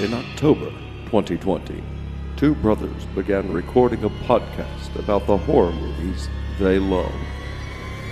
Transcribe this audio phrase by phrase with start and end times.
[0.00, 0.70] In October
[1.06, 1.82] 2020,
[2.36, 6.28] two brothers began recording a podcast about the horror movies
[6.60, 7.12] they love.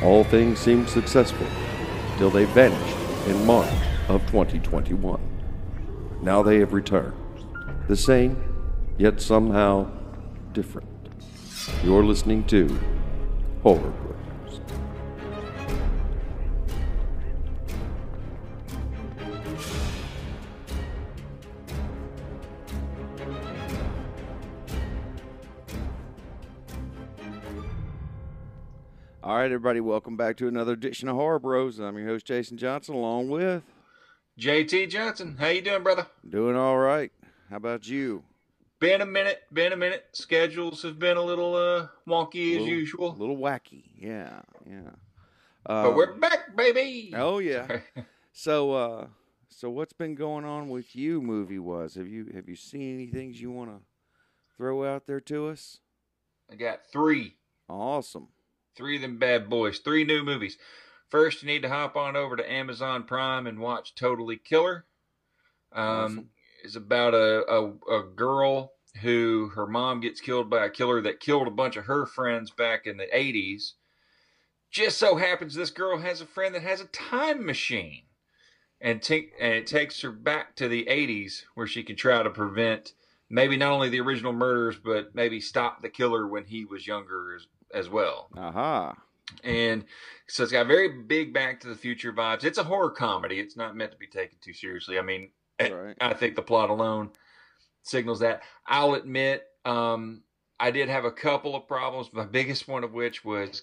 [0.03, 1.47] All things seemed successful
[2.19, 2.97] till they vanished
[3.29, 3.71] in March
[4.09, 5.21] of 2021.
[6.23, 7.15] Now they have returned.
[7.87, 8.37] The same,
[8.99, 9.89] yet somehow
[10.53, 10.89] different.
[11.85, 12.81] You're listening to
[13.63, 13.93] Horror
[29.47, 31.79] right, everybody, welcome back to another edition of Horror Bros.
[31.79, 33.63] I'm your host, Jason Johnson, along with
[34.41, 36.05] JT Johnson, how you doing, brother?
[36.29, 37.13] doing all right.
[37.49, 38.25] How about you?
[38.81, 40.07] Been a minute, been a minute.
[40.13, 44.91] Schedules have been a little uh wonky as Little- usual, A little wacky, yeah, yeah.
[45.65, 47.13] Uh, but we're back, baby.
[47.17, 47.81] oh yeah.
[48.39, 49.07] So, uh,
[49.49, 51.95] so what's been going on with you, movie wise?
[51.95, 53.79] Have you have you seen any things you want to
[54.59, 55.79] throw out there to us?
[56.51, 57.37] I got three,
[57.69, 58.29] Awesome.
[58.77, 60.59] Three of them bad boys, three new movies.
[61.09, 64.85] First, you need to hop on over to Amazon Prime and watch Totally Killer.
[65.73, 66.31] Um, Awesome.
[66.65, 71.21] It's about a, a a girl who her mom gets killed by a killer that
[71.21, 73.73] killed a bunch of her friends back in the '80s.
[74.71, 78.03] Just so happens this girl has a friend that has a time machine,
[78.81, 82.31] and take and it takes her back to the '80s where she can try to
[82.31, 82.95] prevent
[83.29, 87.39] maybe not only the original murders but maybe stop the killer when he was younger
[87.77, 88.29] as, well.
[88.37, 88.97] Aha.
[89.45, 89.85] And
[90.29, 92.45] so it's got very big Back to the Future vibes.
[92.45, 93.39] It's a horror comedy.
[93.41, 94.99] It's not meant to be taken too seriously.
[94.99, 95.97] I mean, I- Right.
[96.01, 97.11] I think the plot alone
[97.83, 98.43] signals that.
[98.67, 100.23] I'll admit, um,
[100.59, 102.13] I did have a couple of problems.
[102.13, 103.63] My biggest one of which was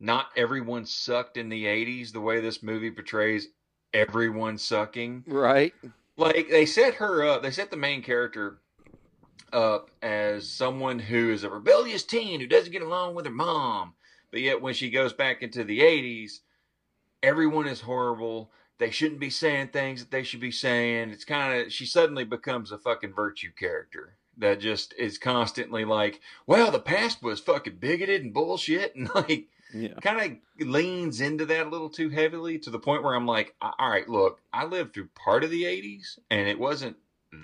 [0.00, 3.48] not everyone sucked in the 80s the way this movie portrays
[3.94, 5.72] everyone sucking Right.
[6.18, 8.58] like they set her up they set the main character
[9.52, 13.94] up as someone who is a rebellious teen who doesn't get along with her mom.
[14.30, 16.40] But yet when she goes back into the 80s
[17.22, 18.50] everyone is horrible.
[18.78, 21.10] They shouldn't be saying things that they should be saying.
[21.10, 26.20] It's kind of she suddenly becomes a fucking virtue character that just is constantly like
[26.46, 29.94] well the past was fucking bigoted and bullshit and like Yeah.
[30.02, 33.54] kind of leans into that a little too heavily to the point where I'm like,
[33.62, 36.96] all right, look, I lived through part of the 80s and it wasn't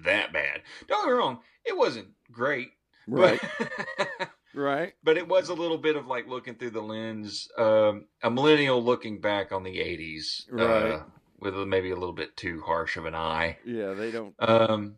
[0.05, 0.63] that bad.
[0.89, 2.71] Don't get me wrong, it wasn't great.
[3.07, 3.41] Right.
[3.59, 4.93] But, right.
[5.03, 8.83] but it was a little bit of like looking through the lens, um, a millennial
[8.83, 10.45] looking back on the 80s.
[10.51, 10.93] Right.
[10.93, 11.03] Uh,
[11.41, 13.59] with maybe a little bit too harsh of an eye.
[13.65, 13.95] Yeah.
[13.95, 14.35] They don't.
[14.39, 14.95] Um,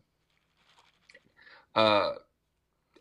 [1.73, 2.11] uh,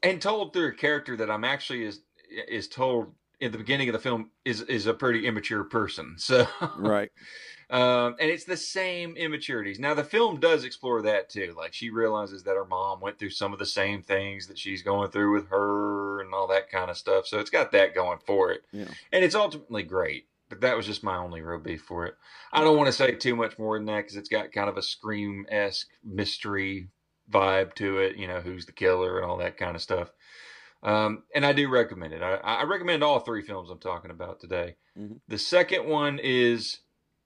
[0.03, 2.00] and told through a character that I'm actually is
[2.49, 6.16] is told in the beginning of the film is is a pretty immature person.
[6.19, 6.47] So
[6.77, 7.10] Right.
[7.71, 9.79] Um, and it's the same immaturities.
[9.79, 11.55] Now the film does explore that too.
[11.57, 14.83] Like she realizes that her mom went through some of the same things that she's
[14.83, 17.27] going through with her and all that kind of stuff.
[17.27, 18.89] So it's got that going for it, Yeah.
[19.13, 20.27] and it's ultimately great.
[20.51, 22.15] But that was just my only real beef for it.
[22.53, 24.77] I don't want to say too much more than that because it's got kind of
[24.77, 26.89] a scream esque mystery
[27.31, 28.17] vibe to it.
[28.17, 30.11] You know, who's the killer and all that kind of stuff.
[30.83, 32.23] Um, and I do recommend it.
[32.23, 34.77] I, I recommend all three films I'm talking about today.
[34.99, 35.21] Mhm.
[35.29, 36.81] The second one is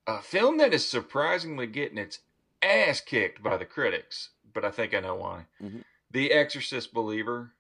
[0.09, 2.21] a film that is surprisingly getting its
[2.63, 5.47] ass kicked by the critics, but I think I know why.
[5.63, 5.85] Mhm.
[6.11, 7.53] The Exorcist Believer.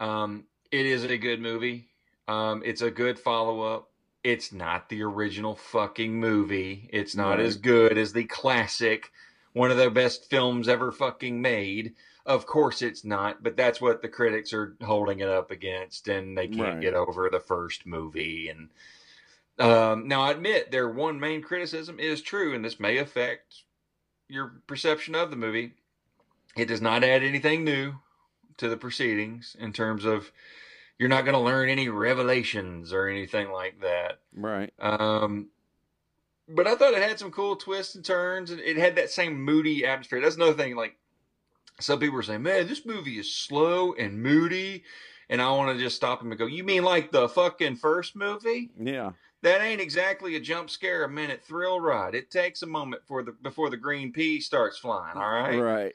[0.00, 1.88] Um, it is a good movie.
[2.26, 3.90] Um, it's a good follow up.
[4.24, 6.90] It's not the original fucking movie.
[6.92, 7.40] It's not Right.
[7.46, 9.12] as good as the classic,
[9.52, 11.94] one of the best films ever fucking made.
[12.26, 16.36] Of course it's not, but that's what the critics are holding it up against, and
[16.36, 16.80] they can't Right.
[16.80, 18.48] get over the first movie.
[18.48, 18.68] And
[19.58, 23.64] um, now, I admit their one main criticism is true, and this may affect
[24.28, 25.74] your perception of the movie.
[26.56, 27.94] It does not add anything new
[28.58, 30.32] to the proceedings in terms of
[30.98, 34.18] you're not going to learn any revelations or anything like that.
[34.34, 34.72] Right.
[34.78, 35.48] Um,
[36.48, 39.42] but I thought it had some cool twists and turns, and it had that same
[39.42, 40.20] moody atmosphere.
[40.20, 40.76] That's another thing.
[40.76, 40.96] Like
[41.80, 44.84] some people were saying, "Man, this movie is slow and moody,"
[45.28, 48.16] and I want to just stop them and go, "You mean like the fucking first
[48.16, 48.70] movie?
[48.78, 49.12] Yeah.
[49.42, 52.14] That ain't exactly a jump scare, a minute thrill ride.
[52.14, 55.16] It takes a moment for the before the green pea starts flying.
[55.16, 55.58] All right.
[55.58, 55.94] Right.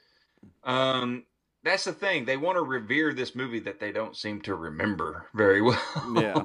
[0.64, 1.24] Um,
[1.62, 2.24] that's the thing.
[2.24, 5.80] They want to revere this movie that they don't seem to remember very well.
[6.14, 6.44] Yeah.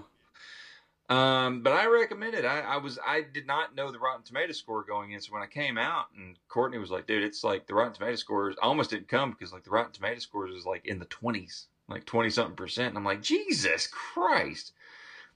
[1.09, 2.45] Um, but I recommend it.
[2.45, 5.41] I, I was I did not know the Rotten Tomato score going in, so when
[5.41, 8.67] I came out and Courtney was like, "Dude, it's like the Rotten Tomato scores." I
[8.67, 12.05] almost didn't come because like the Rotten Tomato scores is like in the twenties, like
[12.05, 12.89] twenty something percent.
[12.89, 14.73] And I'm like, Jesus Christ,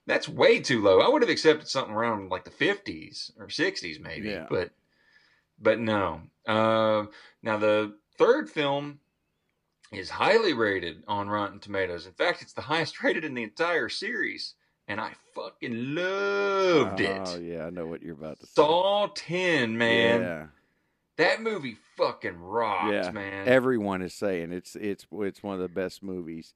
[0.05, 1.00] that's way too low.
[1.01, 4.47] I would have accepted something around like the fifties or sixties maybe, Yeah.
[4.50, 4.71] but
[5.59, 6.21] but no.
[6.47, 7.05] Uh,
[7.41, 9.00] now the third film
[9.91, 12.05] is highly rated on Rotten Tomatoes.
[12.07, 14.55] In fact, it's the highest rated in the entire series,
[14.88, 17.21] and I fucking loved Oh it.
[17.27, 18.51] Oh yeah, I know what you're about to say.
[18.55, 20.21] Saw 10, man.
[20.21, 20.45] Yeah.
[21.17, 23.11] That movie fucking rocks, Yeah.
[23.11, 23.47] man.
[23.47, 26.55] Everyone is saying it's it's it's one of the best movies.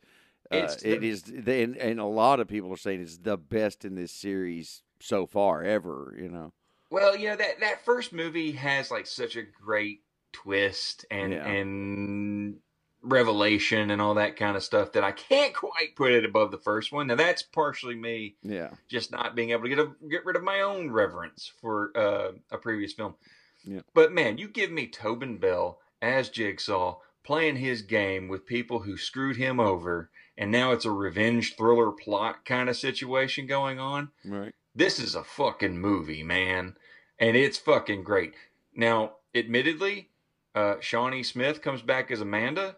[0.52, 3.84] Uh, the- it is, and, and a lot of people are saying it's the best
[3.86, 6.16] in this series so far ever.
[6.20, 6.54] You know,
[6.90, 10.02] Well, you know that that first movie has like such a great
[10.34, 11.46] twist and Yeah.
[11.48, 12.58] and
[13.04, 16.58] revelation and all that kind of stuff that I can't quite put it above the
[16.58, 17.08] first one.
[17.08, 20.44] Now that's partially me yeah, just not being able to get a, get rid of
[20.44, 23.16] my own reverence for uh, a previous film.
[23.64, 23.82] Yeah.
[23.94, 28.98] But man, you give me Tobin Bell as Jigsaw playing his game with people who
[28.98, 34.10] screwed him over, and now it's a revenge thriller plot kind of situation going on
[34.26, 34.54] right.
[34.76, 36.76] this is a fucking movie, man,
[37.20, 38.34] and it's fucking great.
[38.76, 40.10] Now, admittedly,
[40.54, 42.76] uh, Shawnee Smith comes back as Amanda.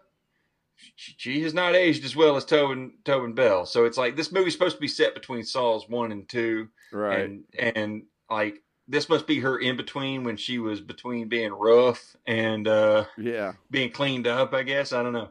[0.96, 4.32] She, she has not aged as well as Tobin Tobin Bell, so it's like this
[4.32, 7.20] movie's supposed to be set between Saws one and two, Right.
[7.20, 12.16] and and like this must be her in between when she was between being rough
[12.26, 13.52] and uh, yeah.
[13.70, 14.54] being cleaned up.
[14.54, 15.28] I guess I don't know,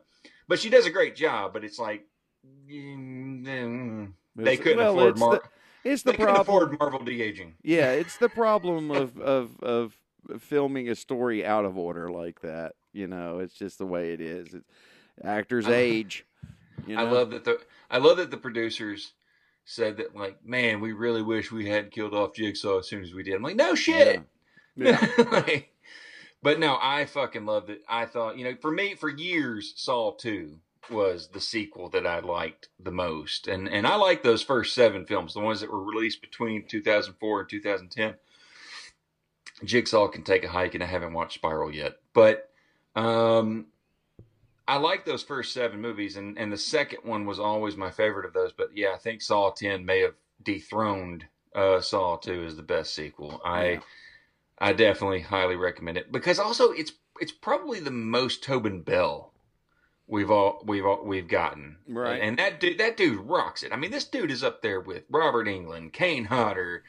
[0.47, 1.51] but she does a great job.
[1.53, 2.05] But it's like.
[2.69, 5.41] Mm, They couldn't well, afford it's Mar-
[5.83, 6.41] the, it's the they problem.
[6.41, 7.55] afford Marvel de aging.
[7.63, 9.93] Yeah, it's the problem of, of of
[10.39, 12.73] filming a story out of order like that.
[12.93, 14.53] You know, it's just the way it is.
[14.53, 14.65] It's,
[15.23, 16.25] actors I- age.
[16.87, 17.05] You know?
[17.05, 17.59] I love that the
[17.89, 19.13] I love that the producers
[19.65, 23.13] said that like, man, we really wish we had killed off Jigsaw as soon as
[23.13, 23.35] we did.
[23.35, 24.21] I'm like, no shit.
[24.75, 25.05] Yeah.
[25.31, 25.73] Like,
[26.41, 27.81] but no, I fucking loved it.
[27.89, 30.57] I thought, you know, for me, for years, Saw Two
[30.89, 35.05] was the sequel that I liked the most, and and I like those first seven
[35.05, 38.15] films, the ones that were released between 2004 and 2010.
[39.63, 42.49] Jigsaw can take a hike, and I haven't watched Spiral yet, but
[42.95, 43.67] um,
[44.67, 48.25] I like those first seven movies, and and the second one was always my favorite
[48.25, 48.51] of those.
[48.51, 51.25] But yeah, I think Saw Ten may have dethroned
[51.55, 53.41] uh, Saw Two as the best sequel.
[53.43, 53.79] I Yeah.
[54.59, 59.33] I definitely highly recommend it because also it's it's probably the most Tobin Bell
[60.09, 61.77] we've all we've all we've gotten.
[61.87, 62.21] Right.
[62.21, 63.71] And that dude that dude rocks it.
[63.71, 66.83] I mean, this dude is up there with Robert Englund, Kane Hodder,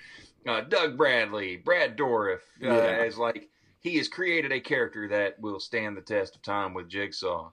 [0.49, 2.41] uh, Doug Bradley, Brad Dourif.
[2.63, 2.73] Uh, Yeah.
[3.07, 6.89] As like he has created a character that will stand the test of time with
[6.89, 7.51] Jigsaw,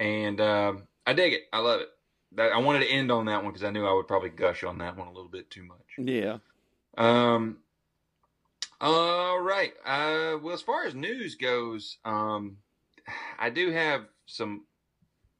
[0.00, 1.42] and um, I dig it.
[1.52, 1.88] I love it.
[2.32, 4.64] That, I wanted to end on that one because I knew I would probably gush
[4.64, 5.78] on that one a little bit too much.
[5.98, 6.38] Yeah.
[6.98, 7.58] Um.
[8.80, 9.72] All right.
[9.84, 10.38] Uh.
[10.42, 12.56] Well, as far as news goes, um,
[13.38, 14.64] I do have some,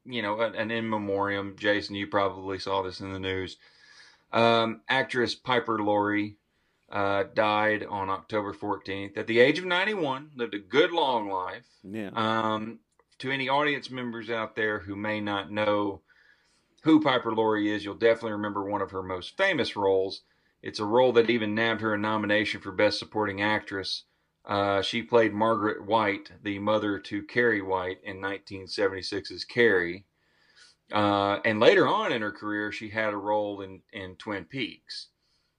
[0.05, 1.57] you know, an, in memoriam.
[1.59, 3.57] Jason, you probably saw this in the news.
[4.33, 6.37] Um, actress Piper Laurie
[6.91, 10.31] uh, died on October 14th at the age of 91.
[10.37, 11.67] Lived a good long life.
[11.83, 12.11] Yeah.
[12.15, 12.81] Um,
[13.19, 16.03] to any audience members out there who may not know
[16.83, 20.23] who Piper Laurie is, you'll definitely remember one of her most famous roles.
[20.63, 24.05] It's a role that even nabbed her a nomination for Best Supporting Actress.
[24.47, 30.05] Uh, she played Margaret White, the mother to Carrie White in 1976's Carrie.
[30.93, 35.09] Uh, and later on in her career, she had a role in, in Twin Peaks.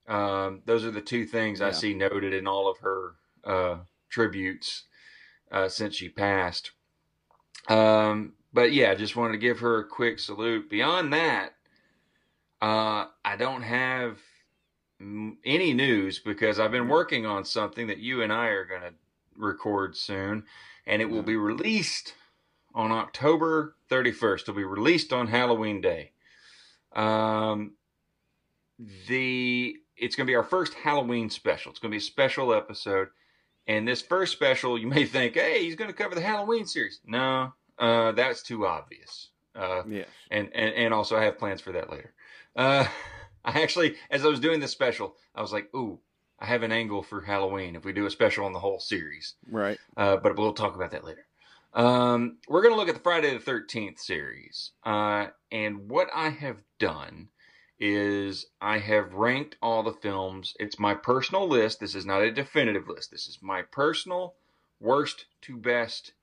[0.08, 3.78] Um, those are the two things I see noted in all of her uh,
[4.10, 4.84] tributes
[5.52, 6.72] uh, since she passed.
[7.68, 10.70] Um, but yeah, I just wanted to give her a quick salute.
[10.70, 11.56] Beyond that,
[12.62, 14.20] uh, I don't have
[15.44, 18.94] any news because I've been working on something that you and I are going to
[19.38, 20.44] record soon,
[20.86, 22.14] and it will be released
[22.74, 24.42] on October 31st.
[24.42, 26.12] It'll be released on Halloween Day.
[26.96, 27.74] Um,
[29.08, 31.72] the it's going to be our first Halloween special.
[31.72, 33.08] It's going to be a special episode.
[33.68, 37.00] And this first special, you may think, hey, he's going to cover the Halloween series.
[37.06, 39.30] No, uh, that's too obvious.
[39.56, 40.08] Uh, Yes.
[40.30, 42.14] and, and and also I have plans for that later.
[42.56, 42.86] Uh,
[43.46, 46.00] I actually, as I was doing this special, I was like, ooh,
[46.40, 49.36] I have an angle for Halloween if we do a special on the whole series.
[49.50, 49.78] Right.
[49.96, 51.26] Uh, but we'll talk about that later.
[51.74, 54.72] Um, we're going to look at the Friday the 13th series.
[54.84, 57.30] Uh, and what I have done
[57.80, 60.56] is I have ranked all the films.
[60.60, 61.80] It's my personal list.
[61.80, 63.12] This is not a definitive list.
[63.12, 64.36] This is my personal
[64.80, 66.14] worst to best,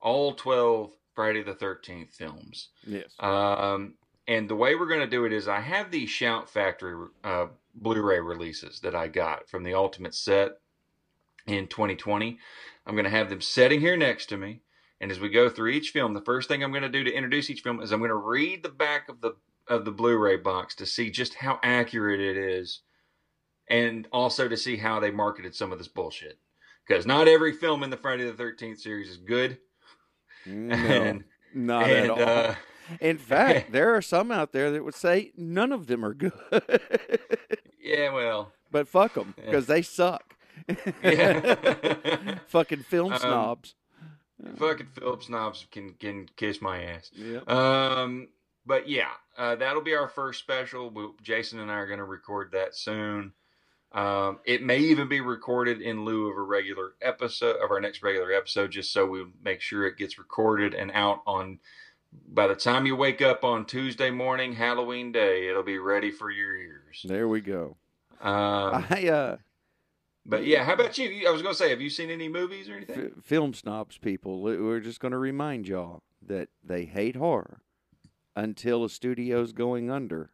[0.00, 2.68] all 12 Friday the 13th films.
[2.86, 3.14] Yes.
[3.18, 3.94] Um,
[4.28, 7.46] and the way we're going to do it is I have these Shout Factory uh,
[7.74, 10.60] Blu-ray releases that I got from the Ultimate Set
[11.46, 12.38] in 2020.
[12.86, 14.60] I'm going to have them sitting here next to me.
[15.00, 17.12] And as we go through each film, the first thing I'm going to do to
[17.12, 19.32] introduce each film is I'm going to read the back of the
[19.66, 22.80] of the Blu-ray box to see just how accurate it is,
[23.68, 26.38] and also to see how they marketed some of this bullshit.
[26.86, 29.58] Because not every film in the Friday the 13th series is good.
[30.46, 32.20] No, and not and at all.
[32.20, 32.54] uh,
[33.00, 36.32] In fact, there are some out there that would say none of them are good.
[37.80, 39.44] yeah, well, but fuck them Yeah.
[39.46, 40.34] because they suck.
[41.02, 42.38] Yeah.
[42.48, 43.74] Fucking film Um, snobs.
[44.56, 47.10] fucking Philip snobs can can kiss my ass.
[47.14, 47.40] Yeah.
[47.46, 48.28] Um,
[48.66, 50.90] but yeah, uh, that'll be our first special.
[50.90, 53.32] we Jason and I are going to record that soon.
[53.92, 58.02] Um, it may even be recorded in lieu of a regular episode of our next
[58.02, 61.58] regular episode, just so we make sure it gets recorded and out on.
[62.12, 66.30] By the time you wake up on Tuesday morning, Halloween day, it'll be ready for
[66.30, 67.04] your ears.
[67.04, 67.76] There we go.
[68.20, 69.36] Um, I uh,
[70.26, 71.26] but yeah, how about you?
[71.28, 73.12] I was going to say, have you seen any movies or anything?
[73.16, 74.42] f- film snobs people.
[74.42, 77.60] we- We're just going to remind y'all that they hate horror
[78.36, 80.30] until a studio's going under,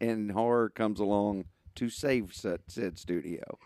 [0.00, 1.44] and horror comes along
[1.76, 3.58] to save said, said studio.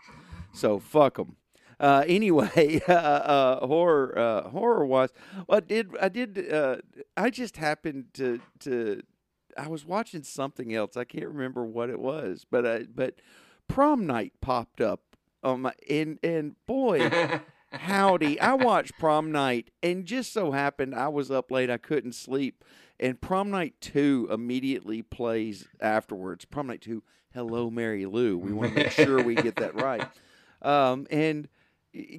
[0.53, 1.35] So fuck them.
[1.79, 5.09] Uh, anyway, uh, uh, horror, uh, horror wise,
[5.49, 6.77] I did, I did, uh,
[7.15, 9.01] I just happened to, to,
[9.57, 10.97] I was watching something else.
[10.97, 13.15] I can't remember what it was, but, uh, but
[13.67, 15.01] prom night popped up
[15.43, 17.09] on my, and, and boy,
[17.71, 22.13] howdy, I watched prom night, and just so happened I was up late, I couldn't
[22.13, 22.63] sleep,
[22.99, 26.45] and prom night two immediately plays afterwards.
[26.45, 27.03] Prom night two,
[27.33, 28.37] hello, Mary Lou.
[28.37, 30.07] We want to make sure we get that right.
[30.61, 31.47] Um, and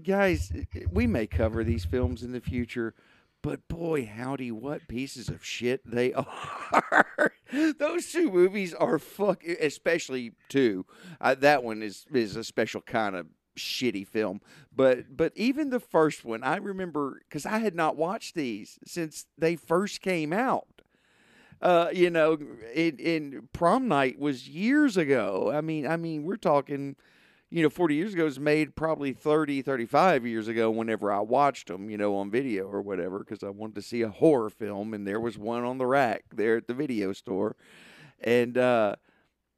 [0.04, 0.52] guys,
[0.90, 2.95] we may cover these films in the future,
[3.42, 7.33] but boy, howdy, what pieces of shit they are.
[7.78, 10.87] Those two movies are fuck, especially two.
[11.21, 14.40] Uh, that one is is a special kind of shitty film.
[14.75, 19.26] But but even the first one, I remember because I had not watched these since
[19.38, 20.66] they first came out.
[21.62, 22.37] Uh, you know,
[22.75, 25.50] in, in prom night was years ago.
[25.54, 26.97] I mean, I mean, we're talking
[27.57, 31.69] you know, 40 years ago was made probably 30, 35 years ago whenever I watched
[31.69, 34.93] them, you know, on video or whatever, because I wanted to see a horror film,
[34.93, 37.57] and there was one on the rack there at the video store.
[38.21, 38.97] And uh,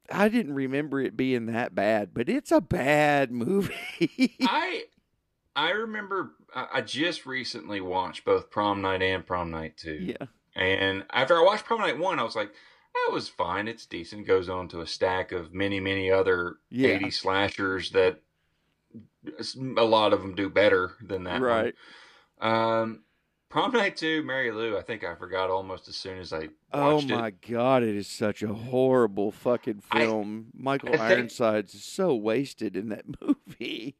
[0.09, 4.37] I didn't remember it being that bad, but it's a bad movie.
[4.43, 4.83] I
[5.57, 9.97] I remember I I just recently watched both Prom Night and Prom Night Two.
[9.99, 10.27] yeah.
[10.55, 12.53] And after I watched Prom Night One, I was like,
[12.93, 13.67] that was fine.
[13.67, 14.27] It's decent.
[14.27, 16.89] Goes on to a stack of many, many other Yeah.
[16.89, 18.19] 80 slashers that
[19.77, 21.33] a lot of them do better than that.
[21.33, 21.41] one.
[21.41, 21.75] Right.
[22.41, 23.03] Um,
[23.49, 27.01] Prom Night 2, Mary Lou, I think I forgot almost as soon as I Oh
[27.01, 27.41] my it.
[27.49, 30.47] God, it is such a horrible fucking I- film.
[30.53, 33.97] Michael I think- Ironside's so wasted in that movie.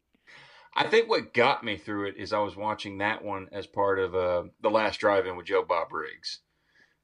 [0.72, 3.98] I think what got me through it is I was watching that one as part
[3.98, 6.40] of uh, The Last Drive In with Joe Bob Briggs.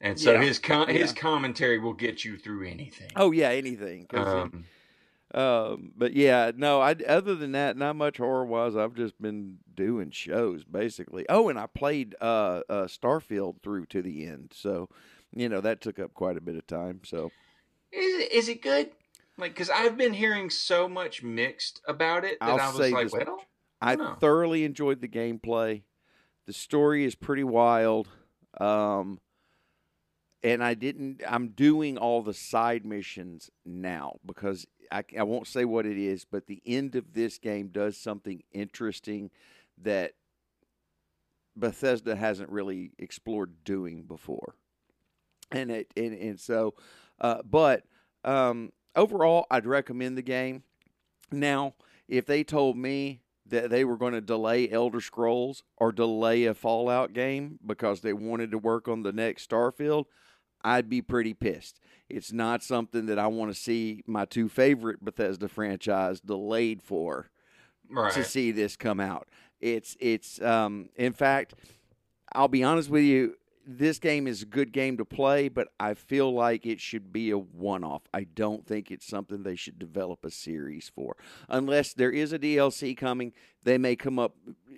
[0.01, 0.43] And so Yeah.
[0.43, 3.11] his com- his commentary will get you through anything.
[3.17, 4.07] Oh yeah, anything.
[4.07, 4.65] 'cause he- Um,
[5.35, 6.81] Um, but yeah, no.
[6.81, 8.77] I other than that, not much horror wise.
[8.77, 11.27] I've just been doing shows basically.
[11.29, 14.89] Oh, and I played uh, uh Starfield through to the end, so
[15.33, 17.01] you know that took up quite a bit of time.
[17.05, 17.33] So
[17.91, 18.93] Is it, is it good?
[19.37, 23.13] Like, because I've been hearing so much mixed about it that I'll I was like,
[23.13, 23.45] well,
[23.83, 24.15] I No.
[24.21, 25.83] thoroughly enjoyed the gameplay.
[26.47, 28.09] The story is pretty wild.
[28.59, 29.21] Um,
[30.43, 31.23] and I didn't.
[31.29, 36.25] I'm doing all the side missions now because I, I won't say what it is,
[36.25, 39.31] but the end of this game does something interesting
[39.83, 40.13] that
[41.57, 44.55] Bethesda hasn't really explored doing before.
[45.51, 46.75] And it and, and so,
[47.21, 47.85] uh, but
[48.25, 50.63] um, overall, I'd recommend the game.
[51.33, 51.75] Now,
[52.09, 56.55] if they told me that they were going to delay Elder Scrolls or delay a
[56.55, 60.07] Fallout game because they wanted to work on the next Starfield,
[60.67, 61.79] I'd be pretty pissed.
[62.09, 67.31] It's not something that I want to see my two favorite Bethesda franchise delayed for
[67.89, 68.13] right.
[68.13, 69.29] to see this come out.
[69.61, 71.55] It's it's um in fact,
[72.33, 75.95] I'll be honest with you, this game is a good game to play, but I
[75.95, 78.03] feel like it should be a one-off.
[78.13, 81.17] I don't think it's something they should develop a series for.
[81.49, 83.33] Unless there is a DLC coming,
[83.63, 84.35] they may come up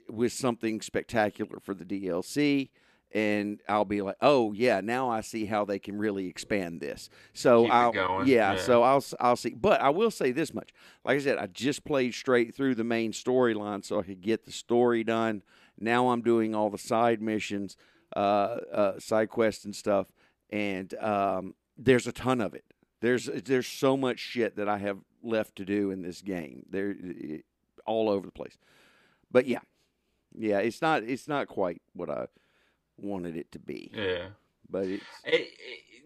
[0.07, 2.68] with something spectacular for the DLC
[3.12, 7.09] and I'll be like, "Oh yeah, now I see how they can really expand this."
[7.33, 7.95] So Keep I'll
[8.27, 8.57] yeah, yeah.
[8.59, 9.50] so I'll I'll see.
[9.50, 10.71] But I will say this much:
[11.05, 14.45] like I said, I just played straight through the main storyline so I could get
[14.45, 15.43] the story done.
[15.79, 17.77] Now I'm doing all the side missions,
[18.15, 20.12] uh, uh, side quests and stuff,
[20.50, 22.65] and um, there's a ton of it.
[23.00, 26.67] There's there's so much shit that I have left to do in this game.
[26.69, 26.95] There,
[27.87, 28.59] all over the place.
[29.31, 29.61] But yeah,
[30.37, 32.27] yeah, it's not it's not quite what I
[32.99, 34.28] wanted it to be, Yeah.
[34.69, 35.49] but it's It,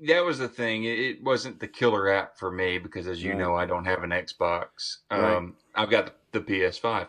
[0.01, 0.85] it, that was the thing.
[0.85, 3.39] It, wasn't the killer app for me because, as you Right.
[3.39, 4.99] know, I don't have an Xbox.
[5.11, 5.37] Right.
[5.37, 7.09] Um, I've got the, PS5.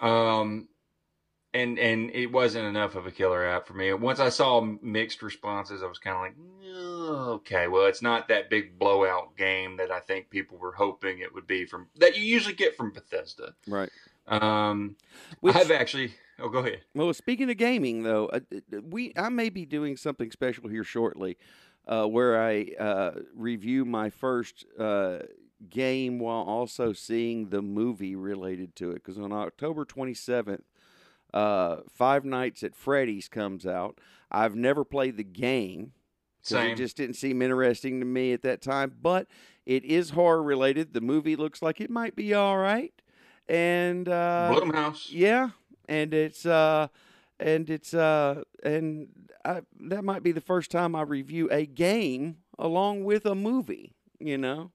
[0.00, 0.68] Um,
[1.52, 3.92] and and it wasn't enough of a killer app for me.
[3.92, 6.34] Once I saw mixed responses, I was kind of like,
[6.64, 11.18] "Oh, okay, well, it's not that big blowout game that I think people were hoping
[11.18, 13.54] it would be from that you usually get from Bethesda.
[13.66, 13.90] Right.
[14.28, 14.96] Um,
[15.40, 16.14] Which, I've actually.
[16.40, 16.82] Oh, go ahead.
[16.94, 18.40] well, speaking of gaming, though, uh,
[18.82, 21.36] we I may be doing something special here shortly,
[21.86, 25.20] uh, where I uh, review my first uh,
[25.68, 28.94] game while also seeing the movie related to it.
[28.94, 30.64] Because on October twenty seventh,
[31.34, 33.98] uh, Five Nights at Freddy's comes out.
[34.30, 35.92] I've never played the game.
[36.42, 36.70] Same.
[36.70, 38.94] It just didn't seem interesting to me at that time.
[39.02, 39.26] But
[39.66, 40.94] it is horror related.
[40.94, 42.94] The movie looks like it might be all right.
[43.48, 45.08] And uh, Blumhouse.
[45.10, 45.50] yeah,
[45.90, 46.88] and it's uh,
[47.38, 49.08] and it's uh, and
[49.44, 53.92] I, that might be the first time I review a game along with a movie.
[54.18, 54.70] You know,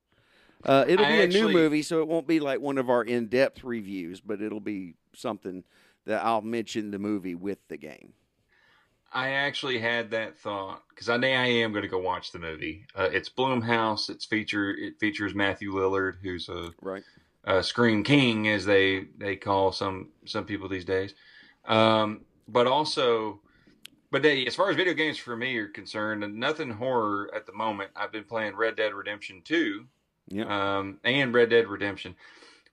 [0.66, 3.04] uh, it'll I be a new movie, so it won't be like one of our
[3.04, 5.64] in-depth reviews, but it'll be something
[6.06, 8.14] that I'll mention the movie with the game.
[9.14, 12.40] I actually had that thought because I know I am going to go watch the
[12.40, 12.86] movie.
[12.94, 14.10] Uh, it's Blumhouse.
[14.10, 14.72] It's feature.
[14.72, 17.04] It features Matthew Lillard, who's a Right.
[17.46, 21.14] Uh, Scream King, as they they call some some people these days.
[21.66, 23.40] Um, but also,
[24.12, 27.54] but they, as far as video games for me are concerned, nothing horror at the
[27.54, 27.92] moment.
[27.96, 29.86] I've been playing Red Dead Redemption Two,
[30.30, 30.46] Yeah.
[30.78, 32.16] um, and Red Dead Redemption.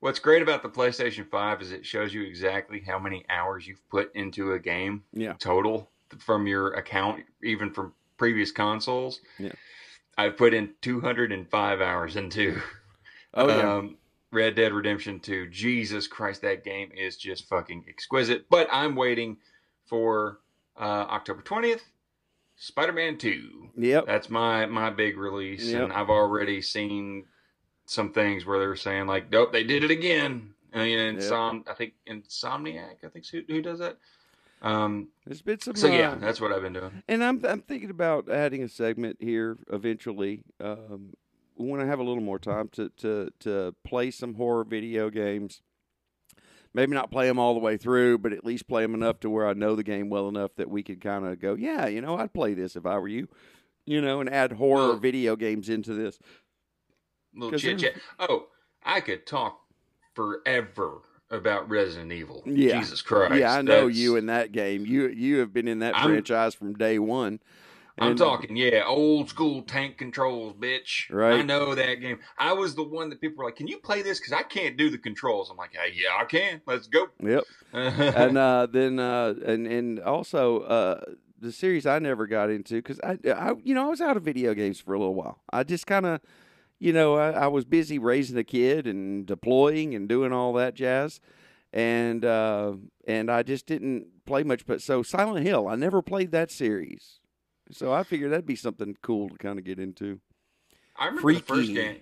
[0.00, 3.88] What's great about the PlayStation Five is it shows you exactly how many hours you've
[3.88, 5.34] put into a game Yeah.
[5.38, 9.20] total from your account, even from previous consoles.
[9.38, 9.52] Yeah.
[10.18, 12.60] I've put in 205 hours into
[13.34, 13.76] Oh yeah.
[13.76, 13.96] um,
[14.32, 15.48] Red Dead Redemption 2.
[15.50, 18.46] Jesus Christ, that game is just fucking exquisite.
[18.48, 19.36] But I'm waiting
[19.86, 20.40] for
[20.76, 21.82] uh, October 20th,
[22.56, 23.70] Spider-Man 2.
[23.76, 24.06] yep.
[24.06, 25.82] That's my my big release, Yep.
[25.84, 27.24] and I've already seen
[27.84, 31.16] some things where they're saying like, "Nope, they did it again." I mean, Yep.
[31.16, 33.98] Insom- I think Insomniac, I think who, who does that.
[34.62, 35.74] Um, There's been some.
[35.74, 37.02] so yeah, uh, that's what I've been doing.
[37.08, 41.14] And I'm I'm thinking about adding a segment here eventually um,
[41.56, 45.62] when I have a little more time to to to play some horror video games.
[46.74, 49.28] Maybe not play them all the way through, but at least play them enough to
[49.28, 52.00] where I know the game well enough that we could kind of go, yeah, you
[52.00, 53.28] know, I'd play this if I were you,
[53.84, 56.18] you know, and add horror Well- video games into this.
[57.34, 57.92] Little chit chat.
[58.18, 58.46] Oh,
[58.82, 59.60] I could talk
[60.14, 62.42] forever about Resident Evil.
[62.46, 62.80] Yeah.
[62.80, 63.34] Jesus Christ.
[63.34, 64.86] yeah, I know That's- you in that game.
[64.86, 67.40] You you have been in that I'm- franchise from day one.
[67.98, 71.10] I'm talking, yeah, old school tank controls, bitch.
[71.10, 71.40] Right.
[71.40, 72.18] I know that game.
[72.38, 74.76] I was the one that people were like, "Can you play this?" Because I can't
[74.76, 75.50] do the controls.
[75.50, 76.62] I'm like, hey, "Yeah, I can.
[76.66, 77.44] Let's go." Yep.
[77.72, 81.00] and uh, then uh, and and also uh,
[81.42, 84.22] the series I never got into because I, I you know I was out of
[84.22, 85.40] video games for a little while.
[85.52, 86.20] I just kind of
[86.78, 90.74] you know I, I was busy raising a kid and deploying and doing all that
[90.74, 91.20] jazz,
[91.72, 92.74] and uh,
[93.06, 94.64] and I just didn't play much.
[94.66, 97.20] But so Silent Hill, I never played that series,
[97.72, 100.20] so I figured that'd be something cool to kind of get into.
[100.96, 101.96] I remember the first game.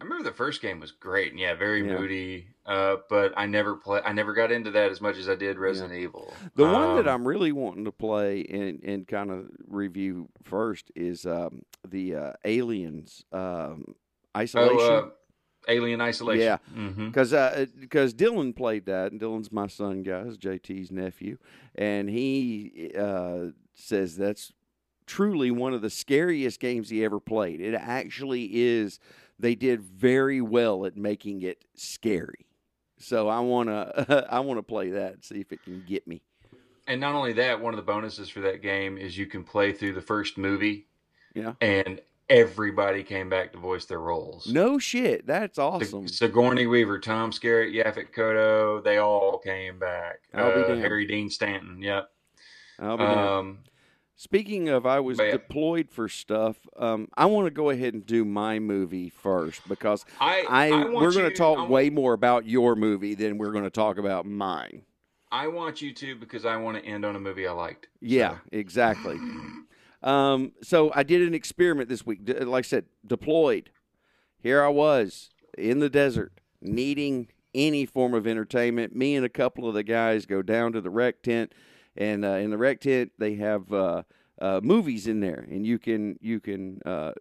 [0.00, 1.98] I remember the first game was great and yeah, very Yeah.
[1.98, 2.46] moody.
[2.66, 4.00] Uh, but I never play.
[4.04, 6.32] I never got into that as much as I did Resident Evil.
[6.54, 10.90] The one that Um, I'm really wanting to play and, and kind of review first
[10.94, 13.94] is um, the uh, Aliens um,
[14.36, 14.78] Isolation.
[14.80, 15.10] oh, uh,
[15.68, 16.42] Alien Isolation.
[16.42, 16.58] Yeah.
[17.06, 17.32] Because
[17.78, 21.36] because Dylan played that, and Dylan's my son, guys, JT's nephew,
[21.74, 24.52] and he uh, says that's
[25.10, 27.60] truly one of the scariest games he ever played.
[27.60, 29.00] It actually is.
[29.40, 32.46] They did very well at making it scary.
[32.98, 36.22] So I wanna I wanna play that and see if it can get me.
[36.86, 39.72] And not only that, one of the bonuses for that game is you can play
[39.72, 40.86] through the first movie,
[41.34, 41.54] Yeah.
[41.60, 44.46] and everybody came back to voice their roles.
[44.48, 46.06] No shit, that's awesome.
[46.08, 50.20] Sigourney Weaver, Tom Skerritt, Yaphet Kotto, they all came back.
[50.34, 50.80] I'll be Uh, damned.
[50.80, 52.10] Harry Dean Stanton, yep.
[52.78, 53.04] I'll be.
[53.04, 53.58] Um,
[54.22, 55.30] Speaking of, I was yeah.
[55.30, 56.58] deployed for stuff.
[56.76, 60.84] Um, I want to go ahead and do my movie first because I, I, I
[60.90, 63.96] we're going to talk want- way more about your movie than we're going to talk
[63.96, 64.82] about mine.
[65.32, 67.88] I want you to because I want to end on a movie I liked.
[68.02, 69.16] Yeah, exactly.
[70.02, 72.20] Um, so I did an experiment this week.
[72.26, 73.70] Like I said, deployed.
[74.38, 78.94] Here I was in the desert, needing any form of entertainment.
[78.94, 81.54] Me and a couple of the guys go down to the rec tent,
[81.96, 84.02] and uh, in the rec tent they have uh,
[84.40, 87.12] uh, movies in there, and you can you can uh,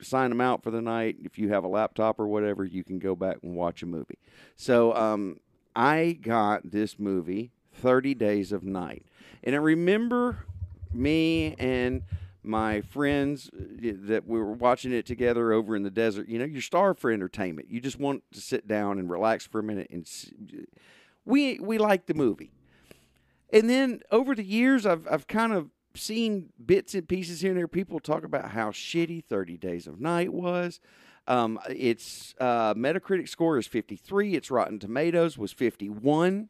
[0.00, 1.16] sign them out for the night.
[1.22, 4.18] If you have a laptop or whatever, you can go back and watch a movie.
[4.56, 5.40] So um,
[5.74, 9.04] I got this movie, Thirty Days of Night,
[9.42, 10.46] and I remember
[10.92, 12.02] me and
[12.42, 16.28] my friends uh, that we were watching it together over in the desert.
[16.28, 17.70] You know, you're starved for entertainment.
[17.70, 19.88] You just want to sit down and relax for a minute.
[19.90, 20.08] And
[21.24, 22.52] we we liked the movie,
[23.52, 27.58] and then over the years, I've I've kind of seen bits and pieces here and
[27.58, 27.68] there.
[27.68, 30.80] People talk about how shitty Thirty Days of Night was.
[31.26, 34.34] Um, its uh, Metacritic score is 53.
[34.34, 36.48] Its Rotten Tomatoes was 51.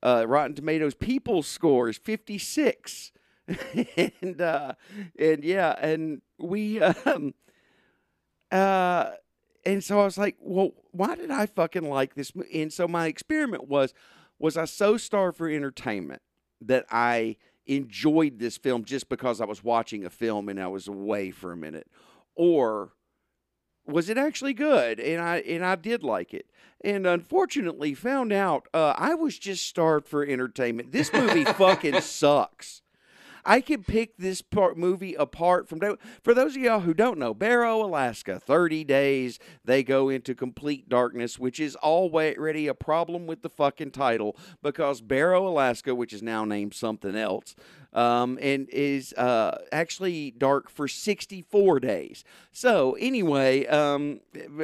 [0.00, 3.10] Uh, Rotten Tomatoes People's score is 56.
[3.96, 4.74] and uh,
[5.18, 7.34] and yeah, and we um,
[8.52, 9.10] uh,
[9.64, 12.32] and so I was like, well, why did I fucking like this?
[12.54, 13.94] And so my experiment was,
[14.38, 16.22] was I so starved for entertainment
[16.66, 20.88] that I enjoyed this film just because I was watching a film and I was
[20.88, 21.88] away for a minute,
[22.34, 22.92] or
[23.86, 26.46] was it actually good and I and I did like it.
[26.84, 30.90] And unfortunately, found out uh, I was just starved for entertainment.
[30.90, 32.82] This movie fucking sucks.
[33.44, 35.80] I can pick this part movie apart from
[36.22, 40.88] for those of y'all who don't know, Barrow, Alaska, 30 days they go into complete
[40.88, 46.22] darkness, which is already a problem with the fucking title because Barrow, Alaska, which is
[46.22, 47.54] now named something else,
[47.92, 52.24] um, and is uh, actually dark for 64 days.
[52.52, 54.20] So anyway, um,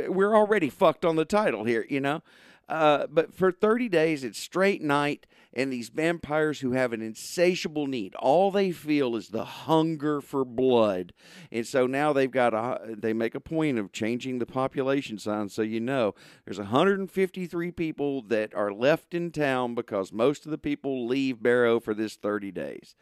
[0.08, 2.22] we're already fucked on the title here, you know.
[2.68, 7.86] Uh, but for 30 days, it's straight night, and these vampires who have an insatiable
[7.86, 11.14] need, all they feel is the hunger for blood.
[11.50, 15.48] And so now they've got a, they make a point of changing the population sign
[15.48, 20.58] so you know there's 153 people that are left in town because most of the
[20.58, 22.94] people leave Barrow for this 30 days.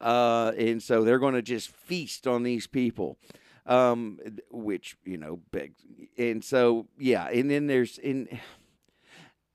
[0.00, 3.18] Uh, and so they're going to just feast on these people
[3.66, 4.18] um,
[4.50, 5.80] which you know begs.
[6.18, 8.28] And so yeah, and then there's in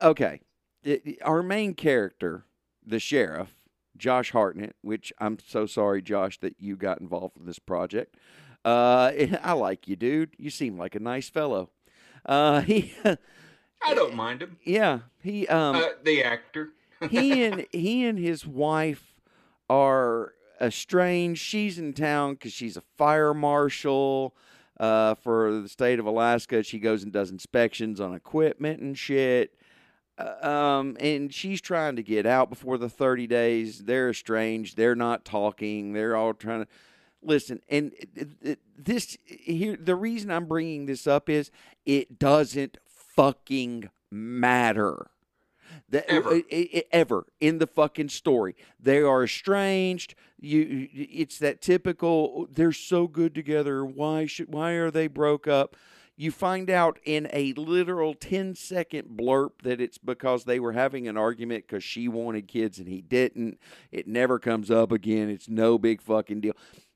[0.02, 0.40] okay,
[0.82, 2.44] it- it- our main character,
[2.84, 3.54] the sheriff,
[3.96, 8.16] Josh Hartnett, which I'm so sorry, Josh, that you got involved in this project.
[8.64, 9.10] Uh,
[9.42, 10.34] I like you, dude.
[10.38, 11.70] You seem like a nice fellow.
[12.24, 14.56] Uh, he, I don't mind him.
[14.64, 16.70] yeah, he um uh, the actor.
[17.10, 19.14] he and he and his wife
[19.70, 21.40] are estranged.
[21.40, 24.34] She's in town because she's a fire marshal
[24.80, 26.62] uh, for the state of Alaska.
[26.62, 29.54] She goes and does inspections on equipment and shit.
[30.18, 33.84] Uh, um, and she's trying to get out before the 30 days.
[33.84, 34.76] They're estranged.
[34.76, 35.92] They're not talking.
[35.92, 36.68] They're all trying to
[37.22, 37.60] listen.
[37.68, 41.50] And it- it- this here, the reason I'm bringing this up is
[41.86, 45.10] it doesn't fucking matter.
[45.88, 46.34] The, Ever.
[46.34, 50.14] i- i- ever in the fucking story, they are estranged.
[50.40, 52.46] You, you- it's that typical.
[52.50, 53.84] They're so good together.
[53.84, 54.52] Why should?
[54.52, 55.76] Why are they broke up?
[56.20, 61.06] You find out in a literal 10 second blurb that it's because they were having
[61.06, 63.60] an argument because she wanted kids and he didn't.
[63.92, 65.30] It never comes up again.
[65.30, 66.54] It's no big fucking deal.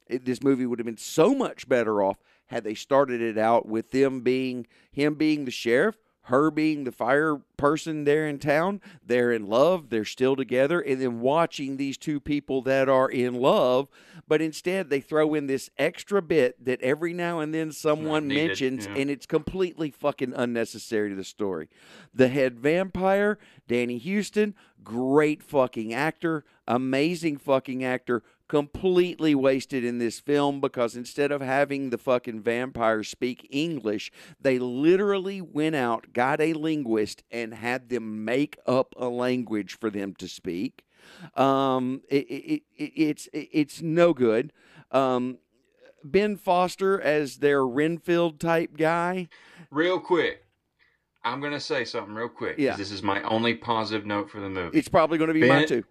[0.08, 3.64] It- this movie would have been so much better off had they started it out
[3.66, 8.80] with them being him being the sheriff, her being the fire person there in town.
[9.04, 13.34] They're in love, they're still together, and then watching these two people that are in
[13.34, 13.88] love.
[14.28, 18.48] But instead, they throw in this extra bit that every now and then someone needed,
[18.48, 18.94] mentions, yeah.
[18.96, 21.68] and it's completely fucking unnecessary to the story.
[22.14, 24.54] The head vampire, Danny Huston,
[24.84, 31.88] great fucking actor, amazing fucking actor, completely wasted in this film because instead of having
[31.88, 38.26] the fucking vampires speak English, they literally went out, got a linguist, and had them
[38.26, 40.84] make up a language for them to speak.
[41.34, 44.52] Um, it, it, it, it's it, it's no good.
[44.90, 45.38] Um,
[46.04, 49.30] Ben Foster as their Renfield type guy.
[49.70, 50.44] Real quick,
[51.24, 52.56] I'm gonna say something real quick.
[52.58, 52.76] Yeah.
[52.76, 54.76] This is my only positive note for the movie.
[54.76, 55.84] It's probably going to be mine too.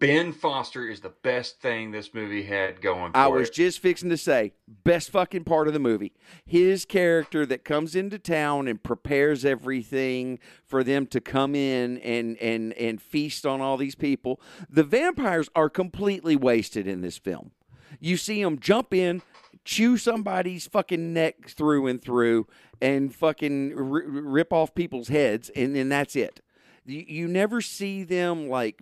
[0.00, 3.54] Ben Foster is the best thing this movie had going for I was it.
[3.54, 6.12] just fixing to say, best fucking part of the movie.
[6.44, 12.36] His character that comes into town and prepares everything for them to come in and
[12.38, 14.40] and and feast on all these people.
[14.68, 17.52] The vampires are completely wasted in this film.
[18.00, 19.20] You see them jump in,
[19.64, 22.46] chew somebody's fucking neck through and through,
[22.80, 26.40] and fucking r- rip off people's heads, and then that's it.
[26.86, 28.80] You, you never see them like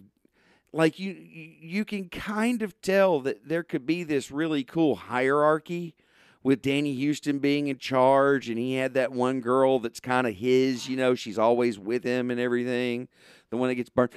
[0.72, 5.94] like you you can kind of tell that there could be this really cool hierarchy
[6.42, 10.34] with Danny Huston being in charge and he had that one girl that's kind of
[10.34, 13.08] his, you know, she's always with him and everything,
[13.50, 14.10] the one that gets burned.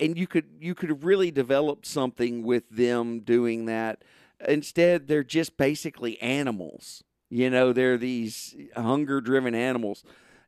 [0.00, 4.02] And you could you could have really developed something with them doing that.
[4.46, 7.04] Instead, they're just basically animals.
[7.30, 10.04] You know, they're these hunger-driven animals.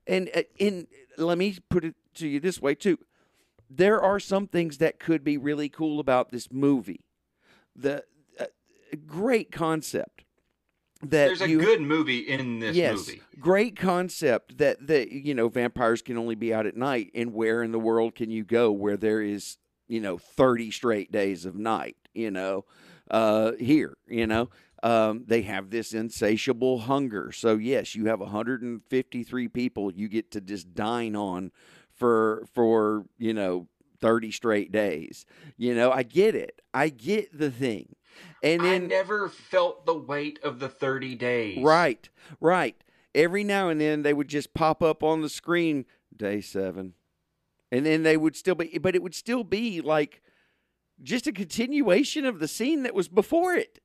[0.06, 2.98] And uh, in let me put it to you this way too
[3.70, 7.04] there are some things that could be really cool about this movie.
[7.76, 8.04] The
[8.38, 8.46] uh,
[9.06, 10.24] great concept
[11.02, 13.22] that There's a you, good movie in this yes, movie.
[13.38, 17.62] great concept that that you know vampires can only be out at night, and where
[17.62, 19.56] in the world can you go where there is
[19.90, 22.64] you know, 30 straight days of night, you know,
[23.10, 24.48] uh, here, you know.
[24.82, 27.32] Um, they have this insatiable hunger.
[27.32, 31.50] So, yes, you have 153 people you get to just dine on
[32.00, 33.68] for, for you know,
[34.00, 35.26] 30 straight days.
[35.56, 36.62] You know, I get it.
[36.74, 37.94] I get the thing.
[38.42, 41.62] And I never felt the weight of the 30 days.
[41.62, 42.08] right,
[42.40, 42.76] right.
[43.14, 45.84] Every now and then they would just pop up on the screen,
[46.16, 46.94] day seven.
[47.70, 50.22] And then they would still be, but it would still be like
[51.02, 53.80] just a continuation of the scene that was before it.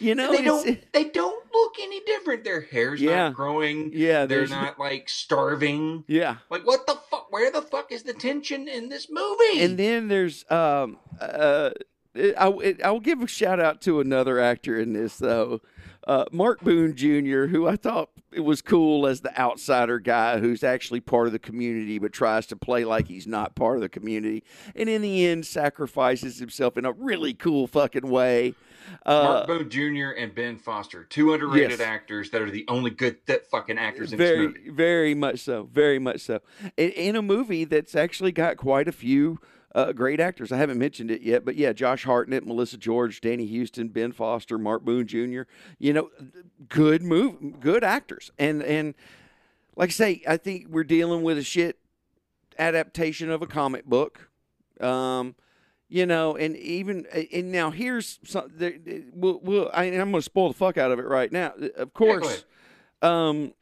[0.00, 0.92] You know, And they don't.
[0.92, 2.42] They don't look any different.
[2.44, 3.28] Their hair's Yeah.
[3.28, 3.90] not growing.
[3.94, 6.04] yeah, They're not like starving.
[6.08, 6.36] yeah.
[6.50, 7.30] Like what the fuck?
[7.30, 9.60] Where the fuck is the tension in this movie?
[9.60, 11.70] And then there's um uh
[12.16, 15.60] I I'll give a shout out to another actor in this though,
[16.08, 20.64] uh, Mark Boone Jr., who I thought it was cool as the outsider guy who's
[20.64, 23.88] actually part of the community but tries to play like he's not part of the
[23.88, 24.42] community,
[24.74, 28.54] and in the end sacrifices himself in a really cool fucking way.
[29.06, 30.10] Uh, Mark Boone Jr.
[30.16, 31.80] and Ben Foster, two underrated Yes.
[31.80, 34.70] actors that are the only good th- fucking actors in this very, movie.
[34.70, 35.68] very much so.
[35.72, 36.40] Very much so.
[36.76, 39.38] In, in a movie that's actually got quite a few
[39.74, 40.50] uh, great actors.
[40.50, 44.58] I haven't mentioned it yet, but yeah, Josh Hartnett, Melissa George, Danny Huston, Ben Foster,
[44.58, 45.42] Mark Boone Jr.
[45.78, 46.10] You know,
[46.68, 48.94] good move, good actors, and and
[49.76, 51.78] like I say, I think we're dealing with a shit
[52.58, 54.28] adaptation of a comic book.
[54.80, 55.34] Um,
[55.90, 58.50] you know, and even and now here's some.
[59.12, 61.52] We'll, we'll, I, I'm going to spoil the fuck out of it right now.
[61.60, 62.44] Uh, of course,
[63.02, 63.52] um,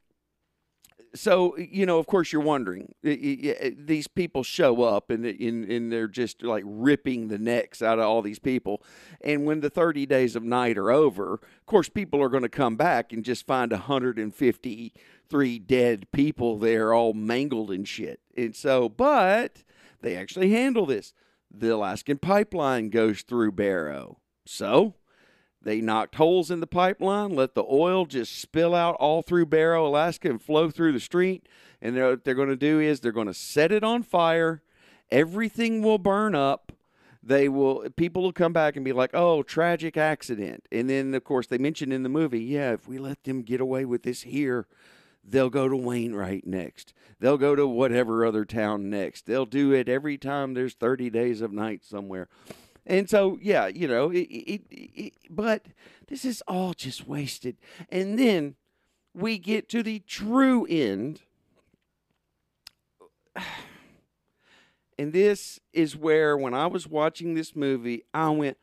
[1.14, 2.94] so you know, of course, you're wondering.
[3.02, 7.38] y- uh, These people show up and uh, and and they're just like ripping the
[7.38, 8.82] necks out of all these people.
[9.22, 12.48] And when the 30 days of night are over, of course, people are going to
[12.50, 18.20] come back and just find 153 dead people there, all mangled and shit.
[18.36, 19.62] And so, but
[20.02, 21.14] they actually handle this.
[21.50, 24.94] The Alaskan pipeline goes through Barrow, so
[25.60, 29.86] they knocked holes in the pipeline, let the oil just spill out all through Barrow,
[29.86, 31.48] Alaska, and flow through the street.
[31.82, 34.62] And they're, what they're going to do is they're going to set it on fire.
[35.10, 36.72] Everything will burn up.
[37.22, 37.88] They will.
[37.96, 41.58] People will come back and be like, "Oh, tragic accident." And then, of course, they
[41.58, 44.66] mentioned in the movie, "Yeah, if we let them get away with this here,
[45.24, 46.94] they'll go to Wainwright next.
[47.20, 49.26] They'll go to whatever other town next.
[49.26, 52.28] They'll do it every time there's 30 days of night somewhere."
[52.88, 55.66] And so, yeah, you know, it, it, it, but
[56.06, 57.58] this is all just wasted.
[57.90, 58.54] And then
[59.14, 61.20] we get to the true end.
[65.00, 68.56] And this is where, when I was watching this movie, I went,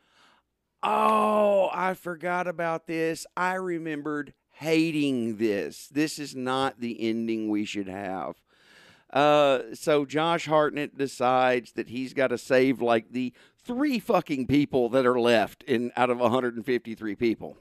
[0.82, 3.26] Oh, I forgot about this.
[3.34, 5.86] I remembered hating this.
[5.88, 8.36] This is not the ending we should have.
[9.12, 14.88] Uh, so Josh Hartnett decides that he's got to save like the three fucking people
[14.90, 17.56] that are left in out of 153 people.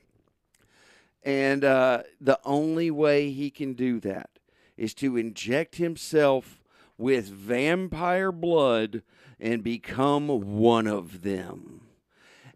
[1.23, 4.29] And uh, the only way he can do that
[4.77, 6.62] is to inject himself
[6.97, 9.01] with vampire blood
[9.39, 11.81] and become one of them.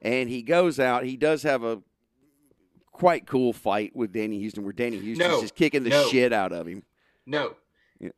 [0.02, 1.04] And he goes out.
[1.04, 1.82] He does have a
[3.00, 6.08] quite cool fight with Danny Huston, where Danny Huston's No, just kicking the no.
[6.10, 6.84] shit out of him.
[7.26, 7.56] No.
[8.00, 8.10] Yeah.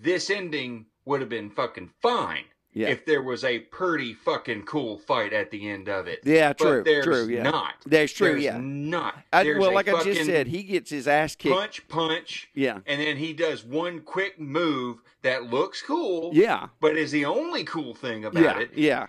[0.00, 2.88] This ending would have been fucking fine Yeah.
[2.88, 6.20] if there was a pretty fucking cool fight at the end of it.
[6.24, 7.42] Yeah, But true, there's true, yeah.
[7.42, 7.74] not.
[7.84, 8.58] That's true, There's yeah.
[8.60, 9.16] not.
[9.32, 11.54] I, well, like I just said, he gets his ass kicked.
[11.54, 16.96] punch, punch, Yeah, and then he does one quick move that looks cool, yeah, but
[16.96, 18.70] is the only cool thing about yeah, it.
[18.76, 19.06] yeah.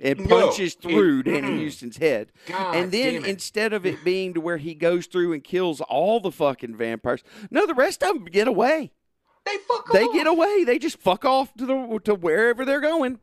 [0.00, 1.64] It No, punches it- through Danny mm.
[1.64, 2.32] Huston's head.
[2.46, 3.26] God and then it.
[3.26, 7.22] instead of it being to where he goes through and kills all the fucking vampires,
[7.50, 8.92] no, the rest of them get away.
[9.44, 10.14] they fuck They off.
[10.14, 10.64] get away.
[10.64, 13.18] They just fuck off to the to wherever they're going,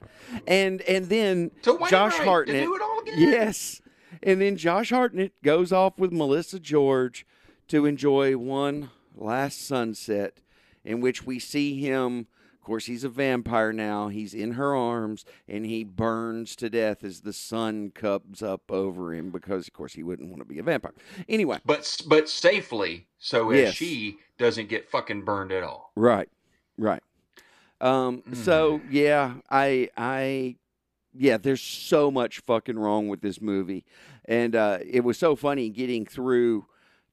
[0.46, 2.64] and and then Josh Hartnett.
[2.64, 3.16] do it all again?
[3.18, 3.82] Yes,
[4.22, 7.26] and then Josh Hartnett goes off with Melissa George
[7.70, 10.40] to enjoy one last sunset,
[10.86, 12.28] in which we see him.
[12.68, 14.10] Of course, he's a vampire now.
[14.10, 19.14] He's in her arms, and he burns to death as the sun comes up over
[19.14, 20.92] him because, of course, he wouldn't want to be a vampire.
[21.30, 23.74] Anyway, but but safely, so as Yes.
[23.76, 25.94] she doesn't get fucking burned at all.
[25.96, 26.28] Right,
[26.78, 27.02] right.
[27.80, 30.58] Um, so yeah, I, I,
[31.18, 31.38] yeah.
[31.38, 33.86] There's so much fucking wrong with this movie,
[34.26, 36.66] and uh, it was so funny getting through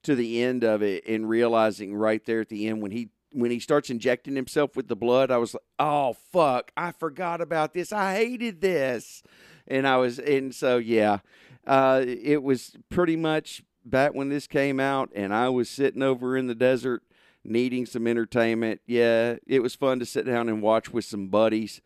[0.03, 3.51] to the end of it and realizing right there at the end when he when
[3.51, 7.75] he starts injecting himself with the blood, I was like, oh fuck, I forgot about
[7.75, 7.93] this.
[7.93, 9.23] I hated this,
[9.69, 11.19] and I was, and so yeah,
[11.67, 16.37] uh, it was pretty much back when this came out, and I was sitting over
[16.37, 17.03] in the desert
[17.45, 18.81] needing some entertainment.
[18.87, 21.83] Yeah, it was fun to sit down and watch with some buddies.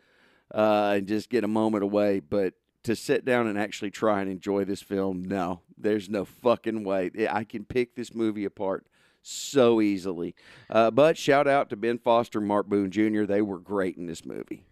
[0.54, 2.20] uh, and just get a moment away.
[2.20, 6.84] But to sit down and actually try and enjoy this film, no, there's no fucking
[6.84, 7.11] way.
[7.30, 8.87] I can pick this movie apart
[9.22, 10.35] so easily.
[10.70, 13.24] Uh, but shout out to Ben Foster, and Mark Boone Jr.
[13.24, 14.64] They were great in this movie.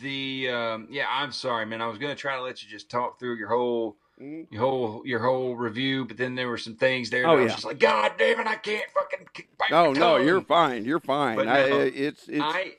[0.00, 1.80] The um, yeah, I'm sorry, man.
[1.80, 5.20] I was gonna try to let you just talk through your whole your whole your
[5.20, 7.26] whole review, but then there were some things there.
[7.26, 7.54] Oh, that I was yeah.
[7.54, 9.26] just like, God damn it, I can't fucking.
[9.70, 10.84] Oh no, you're fine.
[10.84, 11.36] You're fine.
[11.36, 12.74] But I, no, it's it's I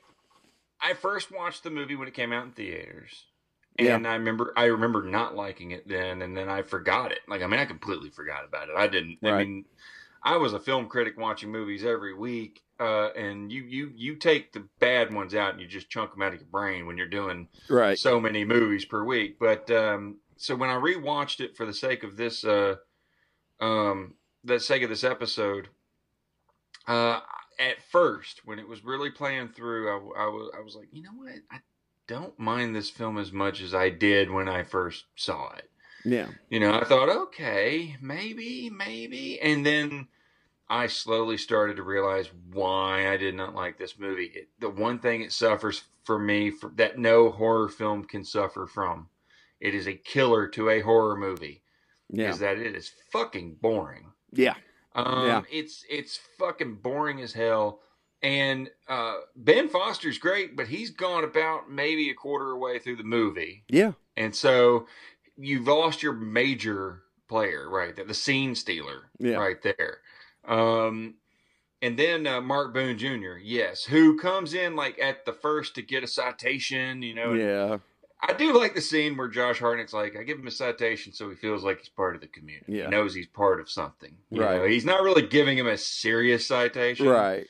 [0.82, 3.26] I first watched the movie when it came out in theaters.
[3.80, 3.96] Yeah.
[3.96, 7.20] And I remember I remember not liking it then and then I forgot it.
[7.28, 8.76] Like I mean I completely forgot about it.
[8.78, 9.48] I didn't I Right.
[9.48, 9.66] mean
[10.24, 14.52] I was a film critic watching movies every week uh, and you, you you take
[14.52, 17.08] the bad ones out and you just chunk them out of your brain when you're
[17.08, 17.98] doing right.
[17.98, 19.38] so many movies per week.
[19.40, 22.76] But um, so when I rewatched it for the sake of this, uh,
[23.62, 25.70] um, the sake of this episode,
[26.88, 27.22] uh,
[27.60, 31.04] at first when it was really playing through, I, I was I was like, you
[31.04, 31.60] know what, I
[32.08, 35.70] don't mind this film as much as I did when I first saw it.
[36.06, 36.28] Yeah.
[36.50, 39.40] You know, I thought, okay, maybe, maybe.
[39.40, 40.08] And then
[40.70, 44.32] I slowly started to realize why I did not like this movie.
[44.34, 48.68] It, the one thing it suffers for me for, that no horror film can suffer
[48.68, 49.08] from,
[49.60, 51.62] it is a killer to a horror movie,
[52.10, 52.30] Yeah.
[52.30, 54.12] is that it is fucking boring.
[54.32, 54.56] Yeah.
[54.96, 55.42] Um, Yeah.
[55.52, 57.80] It's it's fucking boring as hell.
[58.22, 63.04] And uh, Ben Foster's great, but he's gone about maybe a quarter way through the
[63.04, 63.64] movie.
[63.68, 63.94] Yeah.
[64.16, 64.88] And so
[65.38, 67.96] you've lost your major player, right?
[67.96, 69.36] The, the scene stealer, Yeah.
[69.38, 70.00] right there.
[70.46, 71.16] Um,
[71.82, 75.82] and then uh, Mark Boone Jr., yes, who comes in like at the first to
[75.82, 77.34] get a citation, you know.
[77.34, 77.78] Yeah.
[78.26, 81.30] I do like the scene where Josh Hartnett's like, I give him a citation so
[81.30, 82.72] he feels like he's part of the community.
[82.72, 82.86] Yeah.
[82.86, 84.16] He knows he's part of something.
[84.30, 84.62] You Right.
[84.62, 87.06] know, He's not really giving him a serious citation.
[87.08, 87.48] Right.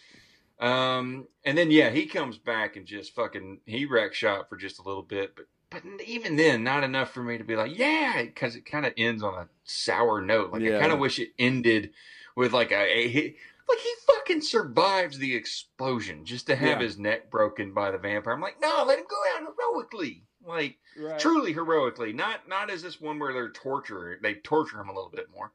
[0.60, 4.80] Um, and then yeah, he comes back and just fucking he wrecks shop for just
[4.80, 8.22] a little bit, but but even then, not enough for me to be like, yeah,
[8.24, 10.52] because it kind of ends on a sour note.
[10.52, 11.92] Like I kind of wish it ended
[12.36, 13.36] with like a, a he-
[13.68, 16.86] like he fucking survives the explosion just to have Yeah.
[16.86, 18.34] his neck broken by the vampire.
[18.34, 21.20] I'm like, no, let him go out heroically, like Right.
[21.20, 25.10] truly heroically, not not as this one where they're torture they torture him a little
[25.10, 25.52] bit more.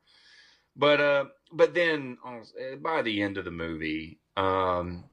[0.75, 5.05] But uh, but then uh, by the end of the movie, um,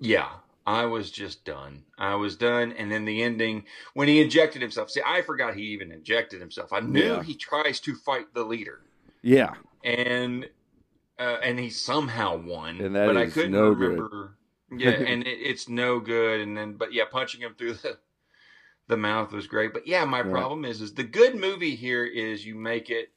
[0.00, 0.28] yeah,
[0.66, 1.84] I was just done.
[1.98, 4.90] I was done, and then the ending when he injected himself.
[4.90, 6.72] See, I forgot he even injected himself.
[6.72, 7.22] I knew Yeah.
[7.22, 8.80] he tries to fight the leader,
[9.22, 9.54] Yeah.
[9.82, 10.48] and
[11.18, 12.80] uh, and he somehow won.
[12.80, 13.90] And that but I couldn't no good.
[13.90, 14.38] remember.
[14.70, 16.40] Yeah, and it, it's no good.
[16.40, 17.98] And then, but yeah, punching him through the
[18.88, 19.72] the mouth was great.
[19.72, 20.30] But yeah, my Right.
[20.30, 23.12] problem is, is the good movie here is you make it.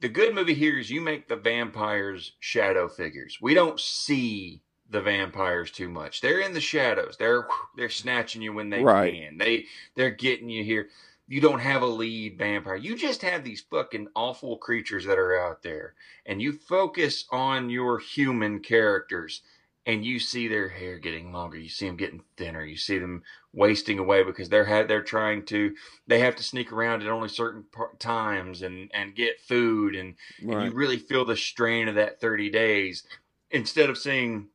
[0.00, 3.38] The good movie here is you make the vampires shadow figures.
[3.40, 6.20] We don't see the vampires too much.
[6.20, 7.16] They're in the shadows.
[7.18, 7.46] They're
[7.76, 9.12] they're snatching you when they Right.
[9.12, 9.38] can.
[9.38, 10.88] They they're getting you here.
[11.26, 12.76] You don't have a lead vampire.
[12.76, 17.68] You just have these fucking awful creatures that are out there, and you focus on
[17.68, 19.42] your human characters,
[19.84, 21.58] and you see their hair getting longer.
[21.58, 22.64] You see them getting thinner.
[22.64, 23.22] You see them
[23.52, 25.74] wasting away because they're had they're trying to
[26.06, 27.64] they have to sneak around at only certain
[27.98, 30.14] times and and get food and
[30.50, 33.06] and you really feel the strain of that 30 days
[33.50, 34.48] instead of seeing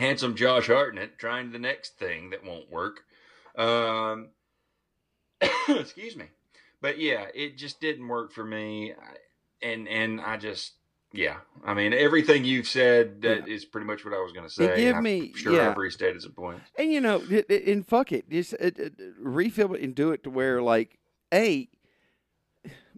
[0.00, 3.00] handsome Josh Hartnett trying the next thing that won't work.
[3.56, 4.30] Um,
[5.68, 6.26] excuse me,
[6.80, 8.92] but yeah, it just didn't work for me,
[9.62, 10.72] and and I just
[11.12, 14.52] yeah, I mean everything you've said that is pretty much what I was going to
[14.52, 14.76] say.
[14.76, 15.70] give I'm me- sure yeah.
[15.70, 16.62] I've restated some points.
[16.78, 18.88] And you know, it, it- and fuck it, just uh, uh,
[19.20, 20.98] refill it and do it to where like,
[21.32, 21.68] a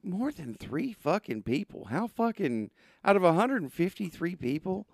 [0.03, 1.87] more than three fucking people.
[1.87, 2.71] How fucking
[3.05, 4.87] out of 153 people,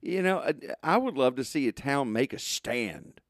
[0.00, 3.20] you know, uh, I would love to see a town make a stand.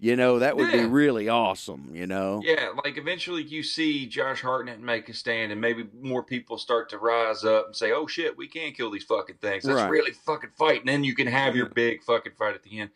[0.00, 1.92] You know, that would be really awesome.
[1.92, 6.22] You know, Yeah, like eventually you see Josh Hartnett make a stand, and maybe more
[6.22, 9.64] people start to rise up and say, "Oh shit, we can't kill these fucking things.
[9.64, 9.90] Let's Right.
[9.90, 12.90] really fucking fight." And then you can have your big fucking fight at the end,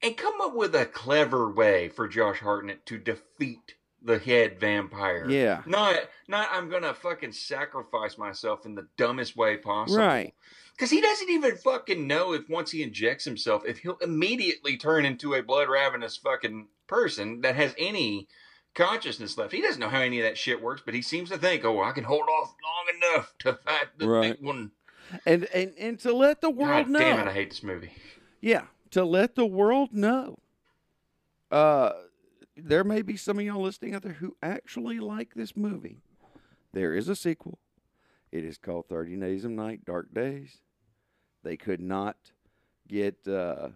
[0.00, 3.74] and come up with a clever way for Josh Hartnett to defeat
[4.04, 5.28] the head vampire.
[5.30, 5.96] yeah, Not,
[6.28, 9.98] not I'm gonna fucking sacrifice myself in the dumbest way possible.
[10.02, 10.34] right,
[10.76, 15.04] Because he doesn't even fucking know if once he injects himself, if he'll immediately turn
[15.04, 18.28] into a blood ravenous fucking person that has any
[18.74, 19.52] consciousness left.
[19.52, 21.82] He doesn't know how any of that shit works, but he seems to think, oh,
[21.82, 24.36] I can hold off long enough to fight the Right.
[24.36, 24.70] big one.
[25.26, 26.98] and and and to let the world God know.
[26.98, 27.92] damn it, I hate this movie.
[28.40, 30.38] Yeah, to let the world know.
[31.50, 31.92] Uh,
[32.64, 35.98] there may be some of y'all listening out there who actually like this movie.
[36.72, 37.58] There is a sequel.
[38.30, 40.58] It is called Thirty Days of Night, Dark Days.
[41.42, 42.16] They could not
[42.88, 43.70] get uh,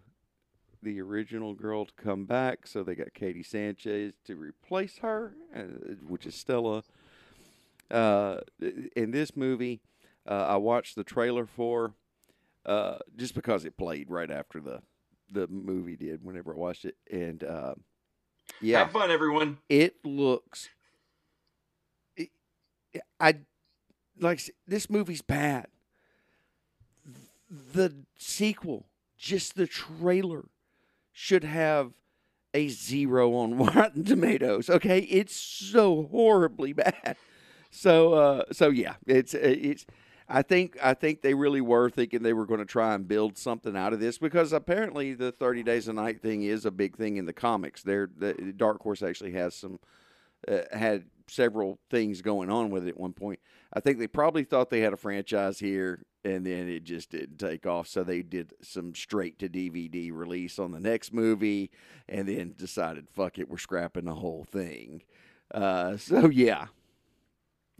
[0.82, 5.62] the original girl to come back, so they got Kiele Sanchez to replace her, uh,
[6.07, 6.84] which is Stella.
[7.91, 8.39] Uh,
[8.97, 9.80] in this movie,
[10.26, 11.95] uh, I watched the trailer for
[12.64, 14.80] uh, just because it played right after the
[15.30, 16.24] the movie did.
[16.24, 17.74] Whenever I watched it, and uh,
[18.61, 19.59] yeah, Have fun, everyone.
[19.68, 20.68] it looks.
[22.16, 22.30] It,
[23.20, 23.36] I
[24.18, 25.66] like this movie's bad.
[27.48, 28.86] The sequel,
[29.16, 30.46] just the trailer,
[31.12, 31.92] should have
[32.52, 34.68] a zero on Rotten Tomatoes.
[34.70, 37.16] Okay, it's so horribly bad.
[37.70, 39.86] So, uh, so yeah, it's it's.
[40.28, 43.38] I think I think they really were thinking they were going to try and build
[43.38, 46.96] something out of this because apparently the Thirty Days a Night thing is a big
[46.96, 47.82] thing in the comics.
[47.82, 49.78] There, the Dark Horse actually has some
[50.48, 53.40] uh, had several things going on with it at one point.
[53.72, 57.38] I think they probably thought they had a franchise here, and then it just didn't
[57.38, 57.88] take off.
[57.88, 61.70] So they did some straight to DVD release on the next movie,
[62.08, 65.02] and then decided, fuck it, we're scrapping the whole thing.
[65.52, 66.66] Uh, so yeah.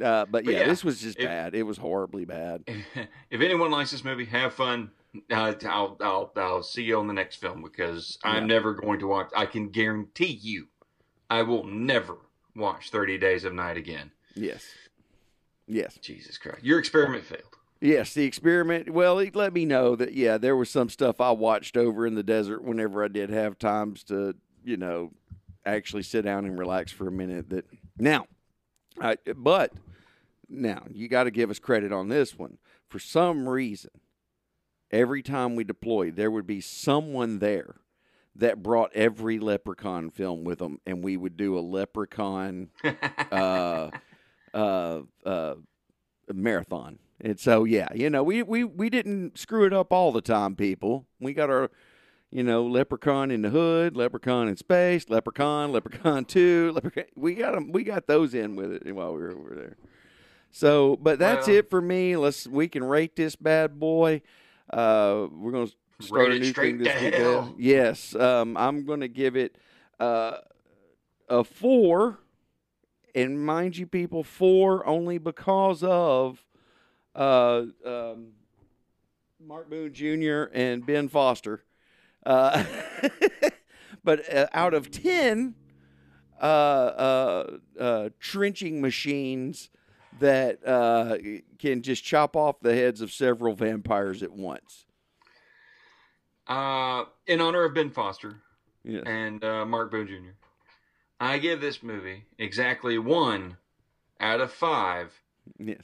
[0.03, 1.55] Uh, but, But yeah, yeah, this was just if- bad.
[1.55, 2.64] It was horribly bad.
[3.30, 4.90] if anyone likes this movie, have fun.
[5.30, 8.55] Uh, I'll, I'll I'll see you on the next film because I'm Yeah.
[8.57, 9.30] never going to watch.
[9.34, 10.68] I can guarantee you,
[11.30, 12.18] I will never
[12.55, 14.11] watch Thirty Days of Night again.
[14.34, 14.64] Yes.
[15.66, 15.99] Yes.
[16.03, 17.42] Jesus Christ, your experiment failed.
[17.80, 18.90] Yes, the experiment.
[18.90, 22.14] Well, it let me know that yeah, there was some stuff I watched over in
[22.14, 24.34] the desert whenever I did have times to,
[24.64, 25.12] you know,
[25.64, 27.49] actually sit down and relax for a minute.
[27.51, 27.64] That
[27.99, 28.26] now,
[29.01, 29.72] I, but
[30.49, 32.59] now you got to give us credit on this one.
[32.88, 33.90] For some reason,
[34.90, 37.76] every time we deployed, there would be someone there
[38.34, 42.68] that brought every Leprechaun film with them, and we would do a Leprechaun
[43.32, 43.90] uh,
[44.53, 45.55] uh, uh,
[46.32, 46.99] marathon.
[47.20, 50.55] And so, yeah, you know, we, we, we didn't screw it up all the time,
[50.55, 51.07] people.
[51.18, 51.70] We got our,
[52.30, 57.05] you know, Leprechaun in the Hood, Leprechaun in Space, Leprechaun, Leprechaun 2, Leprechaun.
[57.16, 59.76] We got 'em- we got those in with it while we were over there.
[60.51, 62.16] So, but that's it for me.
[62.16, 64.22] Let's we can rate this bad boy.
[64.70, 65.66] Uh, we're gonna
[66.01, 67.14] start Rate a new thing this week.
[67.59, 69.59] Yes, um, I'm gonna give it
[70.01, 70.38] uh,
[71.28, 72.18] a four
[73.14, 76.44] and mind you, people, four only because of
[77.14, 78.32] uh, um,
[79.44, 80.53] Mark Boone Jr.
[80.53, 81.64] and Ben Foster.
[82.24, 82.64] Uh,
[84.05, 85.55] but uh, out of ten
[86.40, 89.70] uh, uh, uh, trenching machines
[90.21, 91.17] that uh,
[91.59, 94.87] can just chop off the heads of several vampires at once.
[96.47, 98.37] uh, in honor of Ben Foster
[98.85, 99.01] Yeah.
[99.07, 100.31] and uh, Mark Boone Jr.,
[101.19, 103.57] I give this movie exactly one
[104.21, 105.12] out of five
[105.59, 105.83] Yes.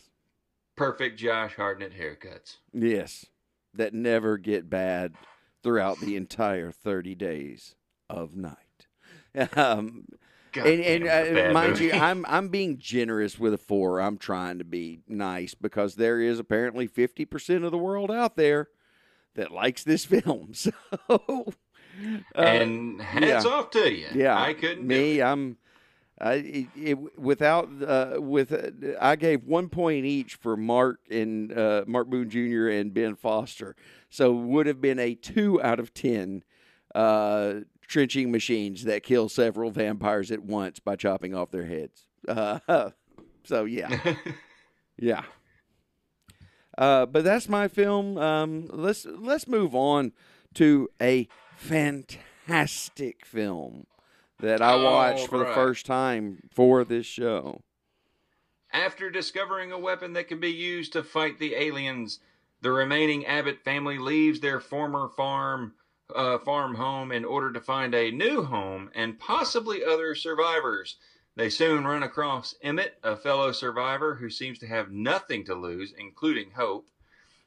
[0.77, 2.57] perfect Josh Hartnett haircuts.
[2.73, 3.27] Yes.
[3.75, 5.15] That never get bad
[5.63, 7.75] throughout the entire 30 days
[8.11, 8.57] of night.
[9.57, 10.05] Um,
[10.53, 11.93] God and and damn, it's a uh, mind you.
[11.93, 14.01] I'm I'm being generous with a four.
[14.01, 18.69] I'm trying to be nice because there is apparently 50% of the world out there
[19.35, 20.53] that likes this film.
[20.55, 20.73] So,
[21.09, 23.51] uh, and hats yeah.
[23.51, 24.09] off to you.
[24.15, 24.87] yeah, I couldn't.
[24.87, 25.21] Me.
[25.21, 25.57] I'm.
[26.21, 31.53] I it, it, without uh, with uh, I gave one point each for Mark and
[31.53, 32.69] uh, Mark Boone Jr.
[32.69, 33.75] and Ben Foster,
[34.09, 36.45] so would have been a two out of ten
[36.95, 37.55] uh,
[37.93, 42.07] trenching machines that kill several vampires at once by chopping off their heads.
[42.27, 42.59] Uh,
[43.45, 44.15] so yeah,
[44.99, 45.25] yeah.
[46.77, 48.17] Uh, but that's my film.
[48.17, 50.13] Um, let's let's move on
[50.55, 53.87] to a fantastic film
[54.41, 57.61] that I watched for the first time for this show.
[58.73, 62.21] After discovering a weapon that can be used to fight the aliens,
[62.63, 65.75] the remaining Abbott family leaves their former farm
[66.15, 70.97] uh, farm home in order to find a new home and possibly other survivors.
[71.35, 75.95] They soon run across Emmett, a fellow survivor who seems to have nothing to lose,
[75.97, 76.89] including hope.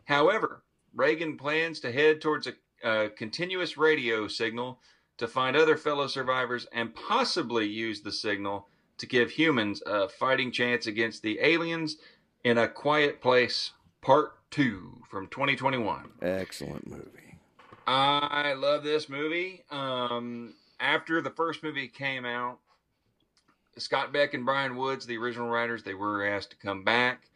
[0.05, 0.63] However,
[0.93, 2.53] Regan plans to head towards a,
[2.84, 4.80] a continuous radio signal
[5.18, 10.51] to find other fellow survivors and possibly use the signal to give humans a fighting
[10.51, 11.97] chance against the aliens
[12.43, 17.25] in a quiet place part 2 from 2021 Excellent movie.
[17.88, 19.64] I love this movie.
[19.70, 22.60] Um, after the first movie came out
[23.78, 27.30] scott beck and bryan woods the original writers they were asked to come back.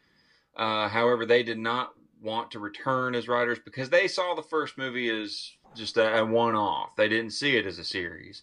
[0.56, 4.76] Uh, however they did not want to return as writers because they saw the first
[4.76, 6.96] movie as just a, a one-off.
[6.96, 8.42] They didn't see it as a series.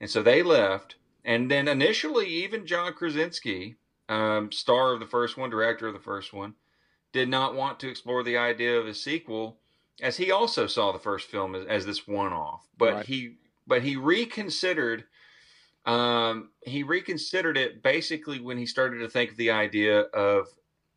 [0.00, 0.96] And so they left.
[1.24, 3.76] And then initially, even John Krasinski,
[4.08, 6.54] um, star of the first one, director of the first one,
[7.12, 9.58] did not want to explore the idea of a sequel
[10.00, 13.06] as he also saw the first film as, as this one-off, but Right.
[13.06, 13.36] he
[13.66, 15.04] but he reconsidered.
[15.86, 20.48] Um, he reconsidered it basically when he started to think of the idea of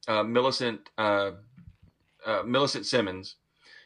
[0.08, 1.32] uh, Millicent uh,
[2.26, 3.36] uh, Millicent Simmonds,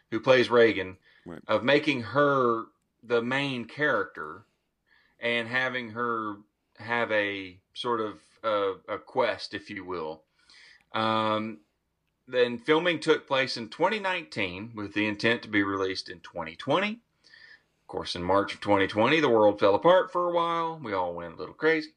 [0.10, 1.42] who plays Regan, Right.
[1.48, 2.66] of making her
[3.04, 4.46] the main character
[5.20, 6.38] and having her
[6.78, 10.24] have a sort of uh, a quest, if you will.
[10.94, 11.60] Um,
[12.32, 16.92] then filming took place in 2019 with the intent to be released in 2020.
[16.92, 20.80] Of course, in March of 2020, the world fell apart for a while.
[20.82, 21.90] We all went a little crazy.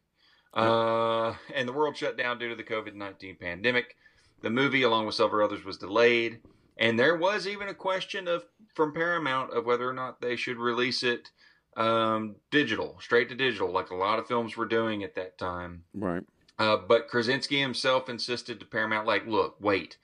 [0.52, 3.96] Uh, and the world shut down due to the COVID 19 pandemic.
[4.42, 6.40] The movie, along with several others, was delayed.
[6.76, 10.58] And there was even a question of from Paramount of whether or not they should
[10.58, 11.30] release it
[11.76, 15.84] um, digital, straight to digital, like a lot of films were doing at that time.
[15.92, 16.22] Right.
[16.58, 19.98] Uh, but Krasinski himself insisted to Paramount, like, look, wait,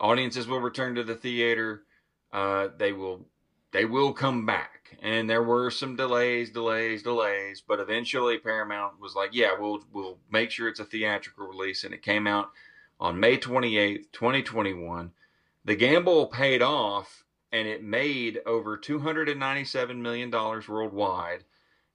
[0.00, 1.82] audiences will return to the theater.
[2.32, 3.26] Uh, they will,
[3.72, 7.62] they will come back, and there were some delays, delays, delays.
[7.66, 11.94] But eventually, Paramount was like, yeah, we'll, we'll make sure it's a theatrical release, and
[11.94, 12.50] it came out
[13.00, 15.12] on May twenty eighth, twenty twenty one.
[15.64, 20.68] The gamble paid off, and it made over two hundred and ninety seven million dollars
[20.68, 21.44] worldwide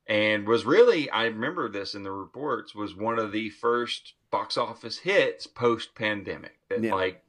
[0.06, 4.58] and was really I remember this in the reports was one of the first box
[4.58, 6.94] office hits post pandemic that Yeah.
[6.94, 7.22] like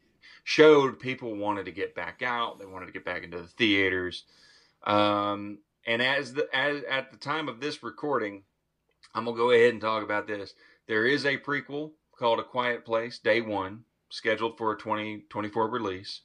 [0.43, 4.23] showed people wanted to get back out they wanted to get back into the theaters
[4.83, 8.43] um, and as the as at the time of this recording
[9.13, 10.53] I'm gonna go ahead and talk about this
[10.87, 16.21] there is a prequel called A Quiet Place Day One scheduled for a 2024 release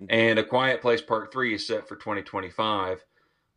[0.00, 0.06] Mhm.
[0.10, 3.04] and A Quiet Place Part Three is set for 2025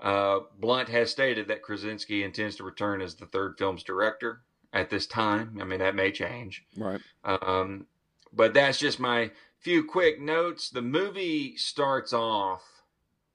[0.02, 4.42] uh, Blunt has stated that Krasinski intends to return as the third film's director
[4.74, 5.58] at this time.
[5.62, 6.66] I mean, that may change.
[6.76, 7.00] Right.
[7.24, 7.88] Um,
[8.34, 9.32] but that's just my
[9.66, 10.70] few quick notes.
[10.70, 12.62] The movie starts off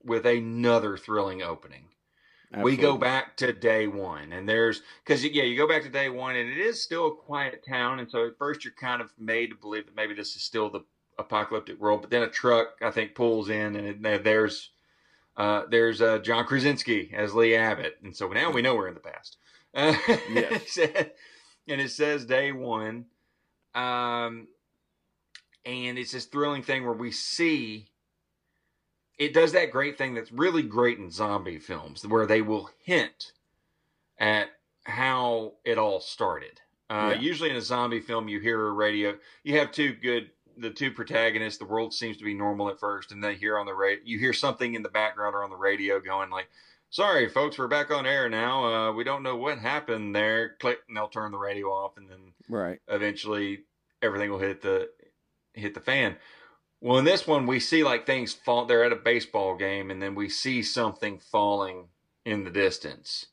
[0.05, 1.87] with another thrilling opening.
[2.57, 6.09] We go back to day one, and there's because yeah, you go back to day
[6.09, 7.99] one, and it is still a quiet town.
[7.99, 10.70] And so at first, you're kind of made to believe that maybe this is still
[10.70, 10.81] the
[11.18, 12.01] apocalyptic world.
[12.01, 14.70] But then a truck, I think, pulls in, and it, there's
[15.37, 18.95] uh, there's uh, John Krasinski as Lee Abbott, and so now we know we're in
[18.95, 19.37] the past.
[19.74, 19.95] Uh,
[20.33, 20.78] Yes.
[21.68, 23.07] and it says day one,
[23.74, 24.49] um,
[25.65, 27.87] and it's this thrilling thing where we see
[29.19, 33.33] it does that great thing that's really great in zombie films where they will hint
[34.19, 34.49] at
[34.85, 36.61] how it all started.
[36.89, 37.21] Uh, Yeah.
[37.21, 40.91] Usually in a zombie film, you hear a radio, you have two good, the two
[40.91, 44.01] protagonists, the world seems to be normal at first, and they hear on the radio,
[44.05, 46.49] you hear something in the background or on the radio going like,
[46.89, 48.65] sorry, folks, we're back on air now.
[48.65, 50.57] Uh, we don't know what happened there.
[50.61, 52.81] Click, and they'll turn the radio off, and then Right.
[52.89, 53.65] eventually
[54.03, 54.91] everything will hit the
[55.55, 56.17] hit the fan.
[56.81, 58.65] Well, in this one, we see like things fall.
[58.65, 61.89] They're at a baseball game, and then we see something falling
[62.25, 63.27] in the distance,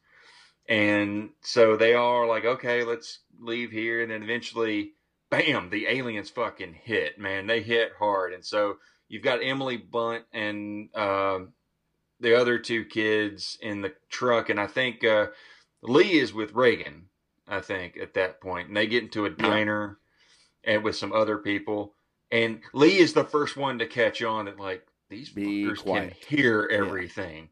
[0.67, 4.93] and so they are like, "Okay, let's leave here." And then eventually,
[5.29, 5.69] bam!
[5.69, 7.17] The aliens fucking hit.
[7.19, 11.53] Man, they hit hard, and so you've got Emily Blunt and um
[12.19, 15.27] the other two kids in the truck, and I think uh,
[15.81, 17.05] Lee is with Regan.
[17.47, 18.53] I think at that point.
[18.53, 19.99] point, and they get into a diner
[20.63, 21.93] and with some other people,
[22.31, 26.21] and Lee is the first one to catch on that like these Be fuckers quiet.
[26.21, 27.49] can hear everything.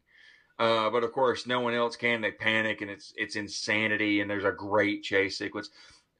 [0.58, 2.20] Uh, but of course, no one else can.
[2.20, 4.20] They panic, and it's it's insanity.
[4.20, 5.70] And there's a great chase sequence.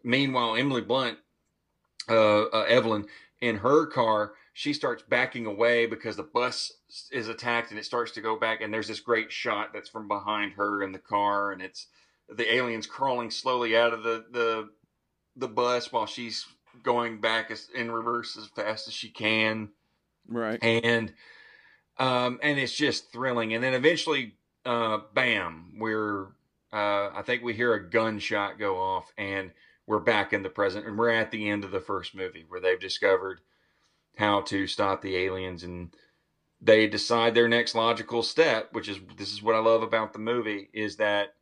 [0.04, 1.18] Meanwhile, Emily Blunt,
[2.08, 3.06] uh, uh, Evelyn,
[3.40, 6.72] in her car, she starts backing away because the bus
[7.10, 8.60] is attacked, and it starts to go back.
[8.60, 11.88] And there's this great shot that's from behind her in the car, and it's
[12.28, 14.68] the aliens crawling slowly out of the the
[15.36, 16.46] the bus while she's
[16.82, 19.70] going back as, in reverse as fast as she can
[20.28, 20.58] Right.
[20.62, 21.12] and
[21.98, 26.24] um and it's just thrilling and then eventually uh bam we're
[26.72, 29.52] uh i think we hear a gunshot go off and
[29.86, 32.60] we're back in the present and we're at the end of the first movie where
[32.60, 33.40] they've discovered
[34.16, 35.94] how to stop the aliens and
[36.60, 40.18] they decide their next logical step which is this is what i love about the
[40.18, 41.34] movie is that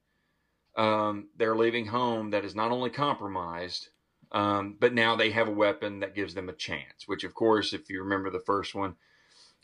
[0.76, 3.88] um they're leaving home that is not only compromised
[4.34, 7.06] um, but now they have a weapon that gives them a chance.
[7.06, 8.96] Which, of course, if you remember the first one,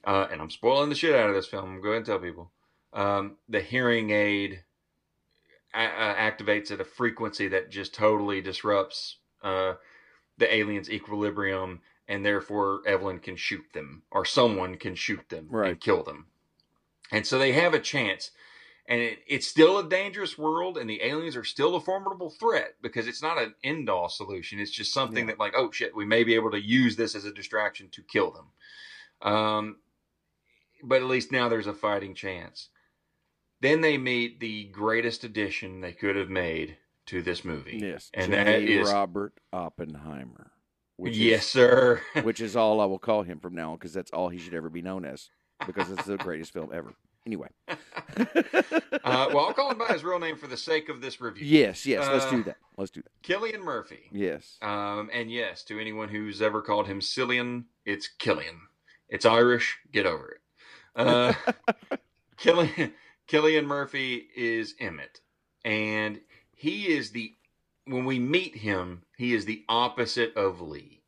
[0.04, 1.66] uh, and I'm spoiling the shit out of this film.
[1.74, 2.50] I'm going to tell people
[2.94, 4.64] um, the hearing aid
[5.74, 9.74] a- uh, activates at a frequency that just totally disrupts uh,
[10.38, 15.70] the aliens' equilibrium, and therefore Evelyn can shoot them, or someone can shoot them Right.
[15.72, 16.26] and kill them.
[17.12, 18.30] And so they have a chance.
[18.90, 22.74] And it, it's still a dangerous world, and the aliens are still a formidable threat
[22.82, 24.58] because it's not an end all solution.
[24.58, 25.34] It's just something Yeah.
[25.34, 28.02] that, like, oh shit, we may be able to use this as a distraction to
[28.02, 29.32] kill them.
[29.32, 29.76] Um,
[30.82, 32.68] but at least now there's a fighting chance.
[33.60, 37.78] Then they meet the greatest addition they could have made to this movie.
[37.80, 38.44] Yes, and J.
[38.44, 40.50] that is Robert Oppenheimer.
[40.96, 42.02] Which yes, is, sir.
[42.22, 44.54] which is all I will call him from now on because that's all he should
[44.54, 45.30] ever be known as
[45.66, 46.94] because it's the greatest film ever.
[47.26, 47.48] Anyway.
[47.68, 47.76] uh,
[49.04, 51.46] well, I'll call him by his real name for the sake of this review.
[51.46, 52.06] Yes, yes.
[52.10, 52.56] let's Uh, do that.
[52.76, 53.10] Let's do that.
[53.22, 54.08] Killian Murphy.
[54.12, 54.56] Yes.
[54.62, 58.60] Um, and yes, to anyone who's ever called him Cillian, it's Killian.
[59.08, 59.78] It's Irish.
[59.92, 60.40] Get over it.
[60.96, 61.32] Uh,
[62.38, 62.92] Killian,
[63.26, 65.20] Killian Murphy is Emmett,
[65.64, 66.20] and
[66.54, 67.32] he is the.
[67.86, 71.02] When we meet him, he is the opposite of Lee.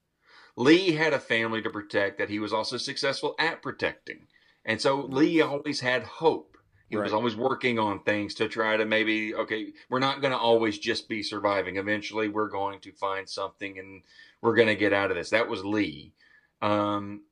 [0.56, 4.26] Lee had a family to protect that he was also successful at protecting,
[4.64, 6.56] and so Lee always had hope.
[6.88, 10.38] He was always working on things to try to maybe okay, we're not going to
[10.38, 11.76] always just be surviving.
[11.76, 14.02] Eventually, we're going to find something and
[14.42, 15.30] we're going to get out of this.
[15.30, 16.12] That was Lee.
[16.60, 17.22] Um,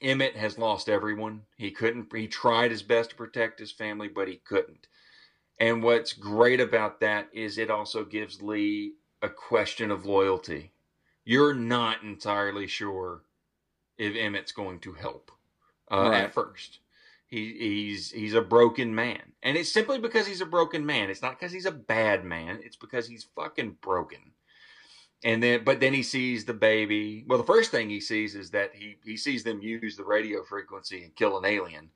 [0.00, 1.42] Emmett has lost everyone.
[1.58, 2.14] He couldn't.
[2.16, 4.86] He tried his best to protect his family, but he couldn't.
[5.58, 10.72] And what's great about that is it also gives Lee a question of loyalty.
[11.22, 13.24] You're not entirely sure
[13.98, 15.32] if Emmett's going to help
[15.90, 16.24] uh, Right.
[16.24, 16.80] at first.
[17.28, 21.10] He, he's he's a broken man, and it's simply because he's a broken man.
[21.10, 22.60] It's not because he's a bad man.
[22.62, 24.32] It's because he's fucking broken.
[25.24, 27.24] And then, but then he sees the baby.
[27.26, 30.44] Well, the first thing he sees is that he he sees them use the radio
[30.44, 31.90] frequency and kill an alien.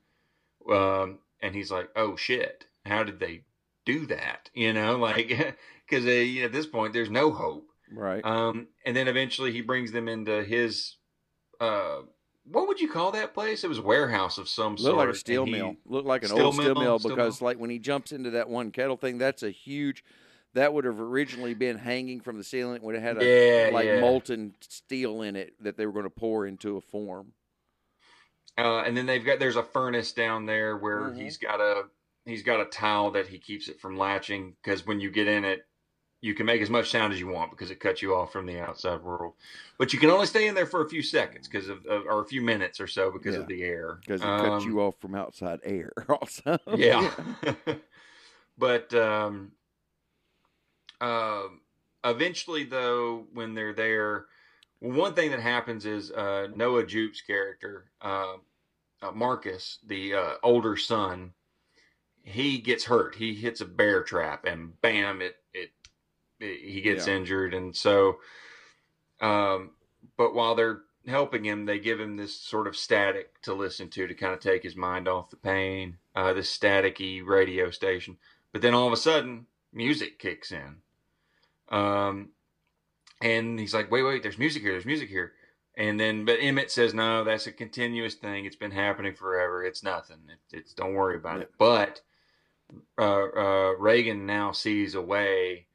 [0.69, 2.65] Um, and he's like, "Oh shit!
[2.85, 3.43] How did they
[3.85, 5.27] do that?" You know, like
[5.89, 7.67] because know, at this point, there's no hope.
[7.93, 8.23] Right.
[8.25, 10.95] Um, and then eventually he brings them into his,
[11.59, 11.99] uh,
[12.43, 13.63] what would you call that place?
[13.63, 14.95] It was a warehouse of some sort.
[14.95, 15.75] Looked like a steel he- mill.
[15.85, 18.31] Looked like an Steel old steel mill, mill steel because, like, when he jumps into
[18.31, 20.03] that one kettle thing, that's a huge.
[20.53, 22.75] That would have originally been hanging from the ceiling.
[22.77, 23.99] It would have had a Yeah, like yeah.
[24.01, 27.33] molten steel in it that they were going to pour into a form.
[28.57, 31.21] Uh, and then they've got there's a furnace down there where Mhm.
[31.21, 31.89] he's got a
[32.25, 35.45] he's got a towel that he keeps it from latching because when you get in
[35.45, 35.65] it,
[36.21, 38.45] you can make as much sound as you want because it cuts you off from
[38.45, 39.33] the outside world.
[39.77, 42.27] But you can only stay in there for a few seconds because of, or a
[42.27, 43.41] few minutes or so because Yeah.
[43.41, 43.97] of the air.
[44.01, 46.57] Because it cuts Um, you off from outside air, also.
[46.75, 47.11] yeah.
[48.57, 49.51] but um,
[50.99, 51.61] um,
[52.03, 54.27] eventually, though, when they're there,
[54.79, 58.35] one thing that happens is uh, Noah Jupe's character, uh,
[59.01, 61.33] uh, Marcus, the uh, older son,
[62.23, 63.15] he gets hurt.
[63.15, 65.21] He hits a bear trap, and bam!
[65.21, 65.71] It, it
[66.41, 67.15] he gets Yeah.
[67.15, 68.19] injured, and so.
[69.19, 69.71] Um,
[70.17, 74.07] but while they're helping him, they give him this sort of static to listen to
[74.07, 75.97] to kind of take his mind off the pain.
[76.15, 78.17] Uh, this staticky radio station,
[78.51, 80.77] but then all of a sudden, music kicks in.
[81.69, 82.29] Um,
[83.21, 84.71] and he's like, "Wait, wait, there's music here.
[84.71, 85.33] There's music here."
[85.77, 88.43] And then, but Emmett says, "No, that's a continuous thing.
[88.45, 89.63] It's been happening forever.
[89.63, 90.17] It's nothing.
[90.27, 91.43] It, it's don't worry about Yeah.
[91.43, 92.01] it." But
[92.97, 95.67] uh, uh, Regan now sees a way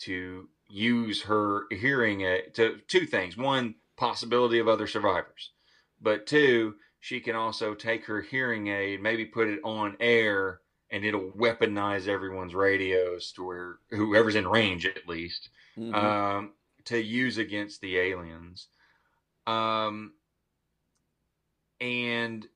[0.00, 5.52] to use her hearing aid to two things: one, possibility of other survivors,
[6.00, 11.04] but two, she can also take her hearing aid, maybe put it on air, and
[11.04, 15.94] it'll weaponize everyone's radios to where whoever's in range, at least, Mhm.
[15.94, 18.68] um, to use against the aliens.
[19.46, 20.14] Um,
[21.80, 22.46] and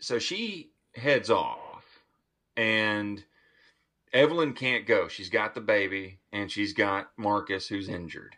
[0.00, 1.84] so she heads off,
[2.56, 3.24] and
[4.12, 5.08] Evelyn can't go.
[5.08, 8.36] She's got the baby, and she's got Marcus, who's injured.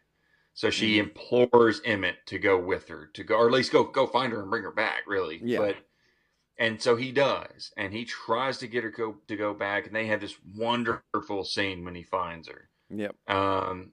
[0.55, 1.01] So she Mhm.
[1.01, 4.41] implores Emmett to go with her, to go, or at least go go find her
[4.41, 5.03] and bring her back.
[5.07, 5.59] Really, Yeah.
[5.59, 5.77] But
[6.61, 9.95] and so he does, and he tries to get her go to go back, and
[9.95, 13.15] they have this wonderful scene when he finds her Yep.
[13.29, 13.93] um,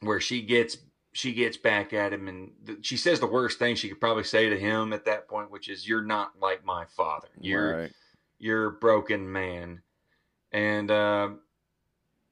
[0.00, 0.78] where she gets
[1.14, 4.24] she gets back at him and th- she says the worst thing she could probably
[4.24, 7.28] say to him at that point, which is "You're not like my father.
[7.38, 7.92] You're right.
[8.38, 9.82] you're a broken man."
[10.52, 11.30] And uh,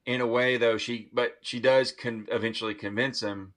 [0.07, 3.55] in a way, though, she but she does con- eventually convince him,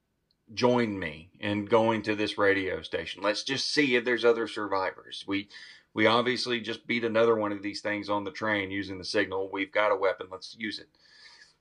[0.53, 3.23] "Join me in going to this radio station.
[3.23, 5.23] Let's just see if there's other survivors.
[5.27, 5.49] We."
[5.95, 9.51] We obviously just beat another one of these things on the train using the signal.
[9.53, 10.25] We've got a weapon.
[10.31, 10.87] Let's use it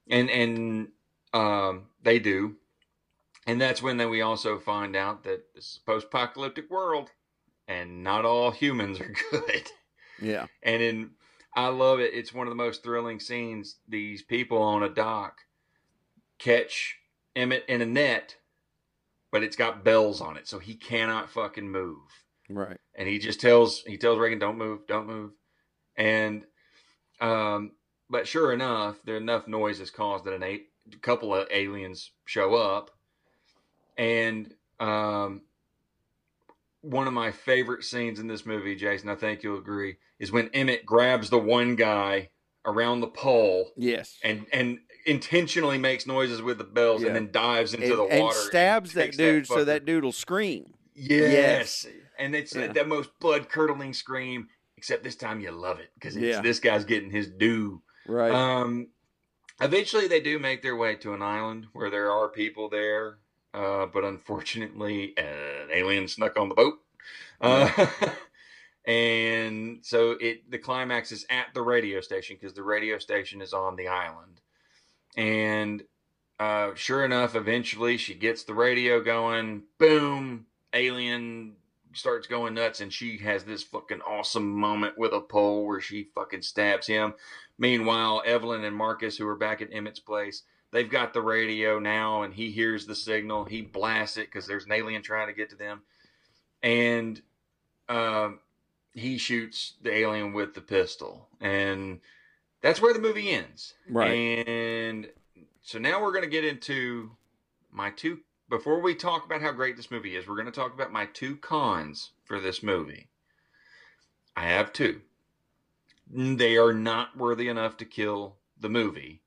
[0.08, 0.88] and and
[1.32, 2.56] um, they do,
[3.46, 7.10] and that's when then we also find out that this is a post-apocalyptic world,
[7.68, 9.70] and not all humans are good.
[10.20, 10.46] Yeah.
[10.62, 11.10] And in
[11.54, 12.14] I love it.
[12.14, 13.76] It's one of the most thrilling scenes.
[13.88, 15.38] These people on a dock
[16.38, 16.98] catch
[17.36, 18.36] Emmett in a net,
[19.30, 21.98] but it's got bells on it, so he cannot fucking move
[22.48, 22.78] Right.
[22.94, 25.32] and he just tells he tells Regan, "Don't move, don't move,"
[25.96, 26.44] and
[27.20, 27.72] um,
[28.10, 30.66] but sure enough, there enough noise is caused that an a
[31.00, 32.90] couple of aliens show up,
[33.96, 35.42] and um,
[36.82, 40.48] one of my favorite scenes in this movie, Jason, I think you'll agree, is when
[40.52, 42.30] Emmett grabs the one guy
[42.64, 44.18] around the pole Yes.
[44.22, 47.08] and and intentionally makes noises with the bells Yeah.
[47.08, 50.04] and then dives into and, the water and stabs that takes dude so that dude
[50.04, 50.74] will scream.
[50.94, 51.86] Yes.
[52.18, 52.68] And it's Yeah.
[52.72, 56.40] the most blood curdling scream, except this time you love it because Yeah.
[56.40, 57.82] this guy's getting his due.
[58.06, 58.30] Right.
[58.32, 58.88] Um,
[59.60, 63.18] eventually, they do make their way to an island where there are people there,
[63.54, 66.74] uh, but unfortunately, an alien snuck on the boat.
[67.40, 67.86] Uh,
[68.84, 73.52] and so it the climax is at the radio station because the radio station is
[73.52, 74.40] on the island.
[75.16, 75.84] And
[76.38, 79.64] uh, sure enough, eventually she gets the radio going.
[79.78, 80.46] Boom!
[80.72, 81.54] Alien
[81.94, 86.08] starts going nuts, and she has this fucking awesome moment with a pole where she
[86.14, 87.14] fucking stabs him.
[87.58, 90.42] Meanwhile, Evelyn and Marcus, who are back at Emmett's place,
[90.72, 93.44] they've got the radio now, and he hears the signal.
[93.44, 95.82] He blasts it because there's an alien trying to get to them,
[96.62, 97.20] and
[97.88, 98.40] um,
[98.92, 102.00] he shoots the alien with the pistol, and
[102.62, 103.74] that's where the movie ends.
[103.88, 104.46] Right.
[104.48, 105.08] And
[105.62, 107.10] so now we're going to get into
[107.70, 108.20] my two.
[108.48, 111.06] Before we talk about how great this movie is, we're going to talk about my
[111.06, 113.08] two cons for this movie.
[114.36, 115.00] I have two.
[116.10, 119.21] They are not worthy enough to kill the movie.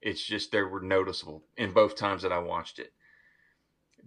[0.00, 2.92] It's just they were noticeable in both times that I watched it.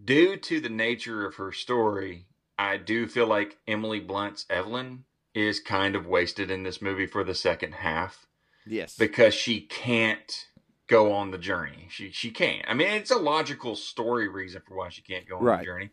[0.04, 2.26] Due to the nature of her story,
[2.58, 7.24] I do feel like Emily Blunt's Evelyn is kind of wasted in this movie for
[7.24, 8.28] the second half
[8.66, 8.96] yes.
[8.98, 10.48] because she can't
[10.88, 11.88] go on the journey.
[11.90, 12.66] She she can't.
[12.68, 15.60] I mean, it's a logical story reason for why she can't go on Right.
[15.60, 15.90] the journey.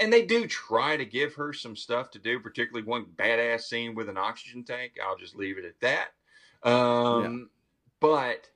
[0.00, 3.94] And they do try to give her some stuff to do, particularly one badass scene
[3.96, 4.92] with an oxygen tank.
[5.04, 6.68] I'll just leave it at that.
[6.68, 7.50] Um,
[7.98, 8.48] But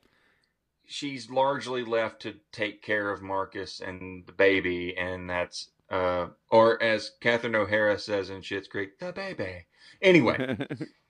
[0.91, 6.81] she's largely left to take care of Marcus and the baby, and that's uh, or
[6.81, 9.65] as Catherine O'Hara says in Schitt's Creek, the baby.
[10.01, 10.57] Anyway,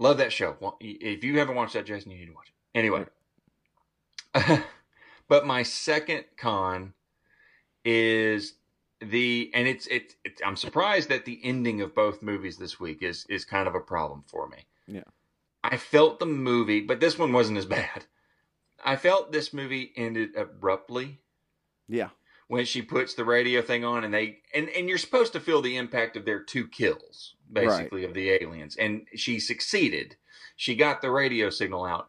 [0.00, 0.56] Love that show.
[0.80, 2.78] If you haven't watched that, Jason, you need to watch it.
[2.78, 3.04] Anyway,
[5.28, 6.94] but my second con
[7.84, 8.54] is
[9.02, 10.40] the and it's it, it.
[10.44, 13.80] I'm surprised that the ending of both movies this week is is kind of a
[13.80, 14.64] problem for me.
[14.86, 15.04] Yeah.
[15.62, 18.06] I felt the movie, but this one wasn't as bad.
[18.84, 21.20] I felt this movie ended abruptly.
[21.88, 22.10] Yeah.
[22.46, 25.60] when she puts the radio thing on and they and and you're supposed to feel
[25.62, 28.76] the impact of their two kills basically of the aliens.
[28.76, 30.16] And she succeeded.
[30.56, 32.08] She got the radio signal out.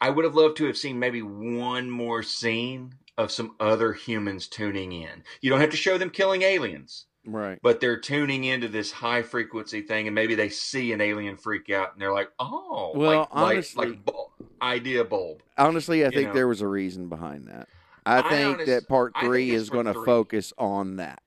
[0.00, 4.48] I would have loved to have seen maybe one more scene of some other humans
[4.48, 5.22] tuning in.
[5.40, 7.58] You don't have to show them killing aliens Right.
[7.62, 11.70] but they're tuning into this high frequency thing and maybe they see an alien freak
[11.70, 16.10] out and they're like oh Well, like, honestly- like, like bulb, idea bulb Honestly, I
[16.10, 16.34] think know.
[16.34, 17.68] there was a reason behind that.
[18.04, 21.22] I I think honest- that part three is going to focus on that.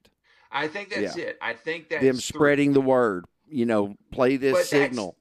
[0.51, 2.21] i think that's it i think that Them three.
[2.21, 3.25] spreading the word.
[3.49, 5.15] You know, play this But signal.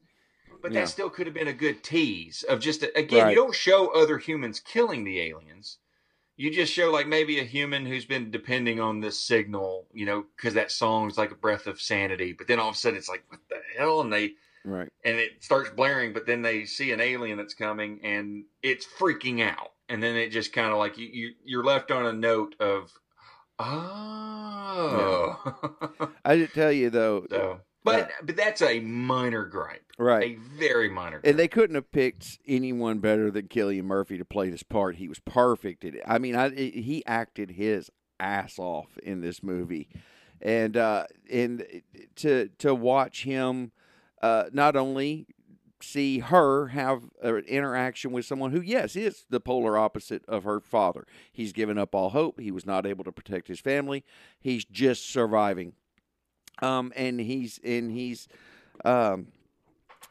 [0.61, 0.81] But Yeah.
[0.81, 3.31] that still could have been a good tease of just a, again, Right.
[3.31, 5.79] you don't show other humans killing the aliens.
[6.37, 10.27] You just show like maybe a human who's been depending on this signal, you know,
[10.37, 12.33] because that song's like a breath of sanity.
[12.33, 14.01] But then all of a sudden it's like, what the hell?
[14.01, 14.33] And they
[14.65, 14.89] Right.
[15.05, 19.41] and it starts blaring, but then they see an alien that's coming and it's freaking
[19.41, 19.71] out.
[19.89, 22.93] And then it just kind of like you, you you're left on a note of,
[23.61, 25.39] oh.
[26.25, 27.27] I did tell you though.
[27.31, 30.33] so, but but that's a minor gripe, right.
[30.33, 31.21] a very minor.
[31.21, 31.31] Gripe.
[31.31, 34.97] And they couldn't have picked anyone better than Killian Murphy to play this part.
[34.97, 36.03] He was perfect at it.
[36.07, 39.89] I mean, I, he acted his ass off in this movie,
[40.43, 41.65] and uh, and
[42.17, 43.73] to to watch him
[44.21, 45.27] uh, not only
[45.83, 50.61] see her have an interaction with someone who, yes, is the polar opposite of her
[50.61, 51.07] father.
[51.33, 52.41] He's given up all hope.
[52.41, 54.05] He was not able to protect his family.
[54.41, 55.75] He's just surviving.
[56.63, 58.29] Um, and he's and he's
[58.85, 59.29] um,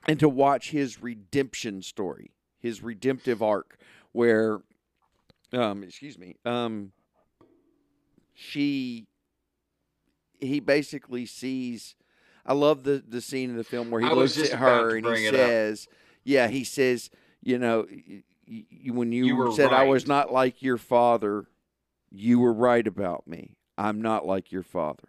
[0.08, 3.78] and to watch his redemption story, his redemptive arc,
[4.12, 4.60] where,
[5.54, 6.92] um, excuse me, um,
[8.34, 9.08] she,
[10.40, 11.96] he basically sees.
[12.46, 15.06] I love the the scene in the film where he I looks at her and
[15.06, 15.18] he up.
[15.32, 15.88] says,
[16.24, 17.10] "Yeah," he says,
[17.42, 21.46] "You know, y- y- when you, You said I was not like your father,
[22.12, 23.58] you were right about me.
[23.78, 25.08] I'm not like your father,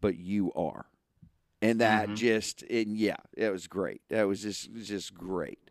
[0.00, 0.86] but you are."
[1.62, 2.14] And that Mhm.
[2.14, 4.02] just and yeah, it was great.
[4.10, 5.70] That was just just great.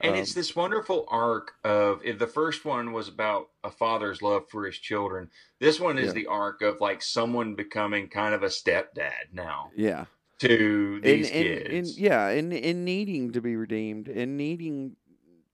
[0.00, 4.22] And Um, it's this wonderful arc of if the first one was about a father's
[4.22, 6.12] love for his children, this one is Yeah.
[6.12, 10.06] the arc of like someone becoming kind of a stepdad now Yeah.
[10.40, 11.70] to and, these and, kids.
[11.70, 14.96] and yeah, and and needing to be redeemed and needing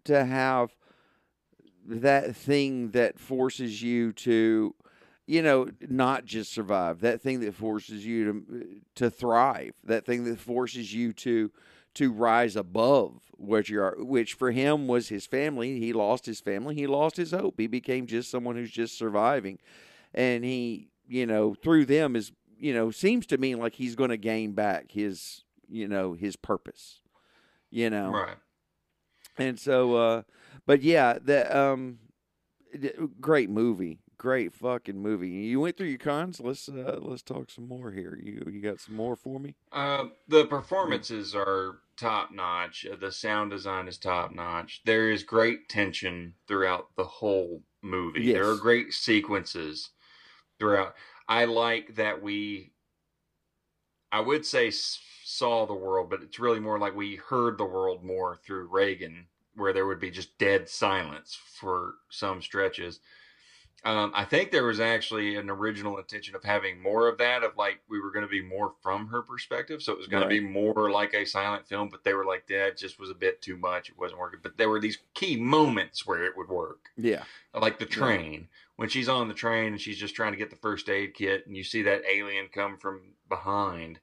[0.04, 0.76] to have
[1.84, 4.74] that thing that forces you to
[5.26, 7.00] you know, not just survive.
[7.00, 9.72] That thing that forces you to to thrive.
[9.84, 11.50] That thing that forces you to
[11.94, 13.96] to rise above what you are.
[13.98, 15.78] Which for him was his family.
[15.78, 16.74] He lost his family.
[16.74, 17.54] He lost his hope.
[17.58, 19.58] He became just someone who's just surviving,
[20.14, 24.10] and he, you know, through them is, you know, seems to me like he's going
[24.10, 27.00] to gain back his, you know, his purpose.
[27.70, 28.36] You know, Right.
[29.38, 30.22] and so, uh,
[30.66, 31.98] but yeah, that um,
[33.20, 35.28] great movie, great fucking movie.
[35.28, 36.40] You went through your cons.
[36.40, 38.16] Let's uh, let's talk some more here.
[38.22, 39.56] You you got some more for me?
[39.72, 42.86] Uh, the performances are top notch.
[42.90, 44.82] Uh, The sound design is top notch.
[44.86, 48.32] There is great tension throughout the whole movie.
[48.32, 49.90] There are great sequences
[50.60, 50.94] throughout.
[51.28, 52.70] I like that we,
[54.12, 58.04] I would say, saw the world, but it's really more like we heard the world
[58.04, 63.00] more through Regan, where there would be just dead silence for some stretches.
[63.84, 67.56] Um, I think there was actually an original intention of having more of that, of
[67.56, 69.82] like we were going to be more from her perspective.
[69.82, 70.36] So it was going Right.
[70.36, 73.14] to be more like a silent film, but they were like, that just was a
[73.14, 73.88] bit too much.
[73.88, 74.38] It wasn't working.
[74.40, 77.24] But there were these key moments where it would work, Yeah,
[77.54, 78.48] like the train.
[78.76, 81.46] When she's on the train and she's just trying to get the first aid kit,
[81.46, 83.98] and you see that alien come from behind.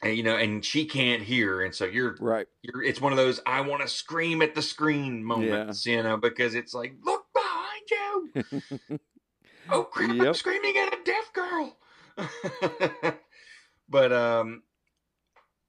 [0.00, 2.46] And you know, and she can't hear, and so you're right.
[2.62, 6.16] you're it's one of those I want to scream at the screen moments, you know,
[6.16, 7.17] because it's like, look
[9.70, 11.76] oh crap, I'm screaming at a deaf girl.
[13.88, 14.62] but um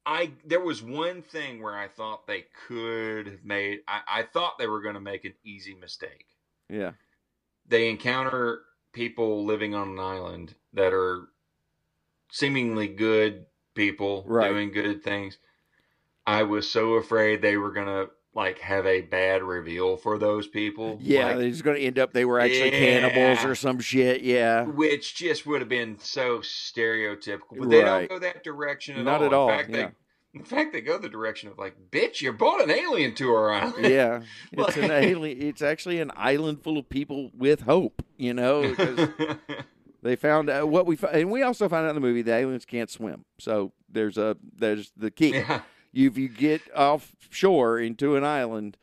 [0.05, 4.57] I there was one thing where I thought they could have made I, I thought
[4.57, 6.25] they were gonna make an easy mistake.
[6.69, 6.91] Yeah,
[7.67, 8.61] They encounter
[8.93, 11.29] people living on an island that are
[12.31, 13.45] seemingly good
[13.75, 14.49] people Right.
[14.49, 15.37] doing good things.
[16.25, 20.97] I was so afraid they were gonna like have a bad reveal for those people.
[21.01, 21.25] yeah.
[21.25, 22.13] like, they're just going to end up.
[22.13, 24.21] They were actually cannibals or some shit.
[24.21, 27.57] Yeah, which just would have been so stereotypical.
[27.59, 29.27] But they don't go that direction at Not all.
[29.27, 29.75] at all, In fact, yeah.
[29.77, 29.91] they
[30.39, 33.51] in fact they go the direction of like, bitch, you brought an alien to our
[33.51, 33.85] island.
[33.87, 34.21] yeah.
[34.51, 35.41] It's an alien.
[35.41, 38.03] It's actually an island full of people with hope.
[38.17, 38.75] You know,
[40.03, 42.65] they found out what we and we also found out in the movie the aliens
[42.65, 43.25] can't swim.
[43.39, 45.31] So there's a there's the key.
[45.31, 45.61] yeah.
[45.93, 48.77] If you get offshore into an island,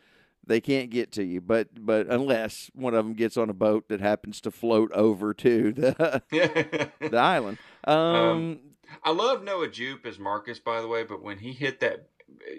[0.46, 1.40] they can't get to you.
[1.40, 5.34] But but unless one of them gets on a boat that happens to float over
[5.34, 6.22] to the
[7.00, 7.58] the island.
[7.84, 8.60] Um,
[9.02, 12.08] I love Noah Jupe as Marcus, by the way, but when he hit that,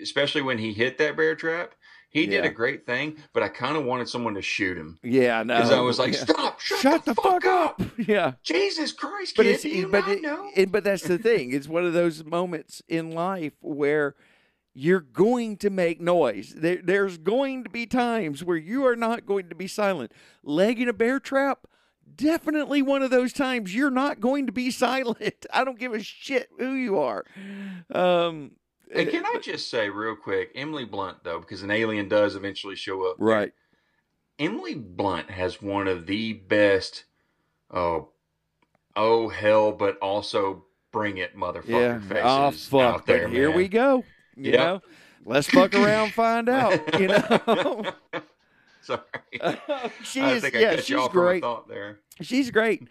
[0.01, 1.73] especially when he hit that bear trap,
[2.09, 3.17] he did a great thing.
[3.33, 5.55] But I kind of wanted someone to shoot him yeah, no.
[5.55, 6.19] because I was like, yeah.
[6.19, 6.59] "Stop!
[6.59, 7.81] Shut, Shut the, fuck, up.
[7.97, 8.33] Yeah.
[8.43, 9.53] Jesus Christ, But kid!
[9.53, 10.49] it's do you but not it, know?
[10.55, 11.53] it- but that's the thing.
[11.53, 14.15] It's one of those moments in life where
[14.79, 16.53] you're going to make noise.
[16.55, 20.11] There, there's going to be times where you are not going to be silent.
[20.43, 21.65] Legging a bear trap,
[22.15, 25.47] definitely one of those times you're not going to be silent.
[25.51, 27.25] I don't give a shit who you are.
[27.91, 28.51] Um,
[28.93, 32.75] And can I just say real quick, Emily Blunt though, because an alien does eventually
[32.75, 33.17] show up.
[33.17, 33.27] there.
[33.27, 33.53] right?
[34.37, 37.05] Emily Blunt has one of the best,
[37.71, 38.09] oh,
[38.95, 41.99] oh hell, but also bring it motherfucker Yeah.
[42.01, 42.93] faces Oh fuck!
[42.93, 43.27] out there.
[43.27, 44.03] here we go.
[44.37, 44.59] You Yep.
[44.59, 44.81] know,
[45.25, 46.99] let's fuck around, find out.
[46.99, 47.85] You know,
[48.81, 49.01] Sorry,
[50.03, 50.41] she I is.
[50.41, 51.41] think I Yeah, she's great.
[51.41, 51.99] thought there.
[52.21, 52.87] She's great.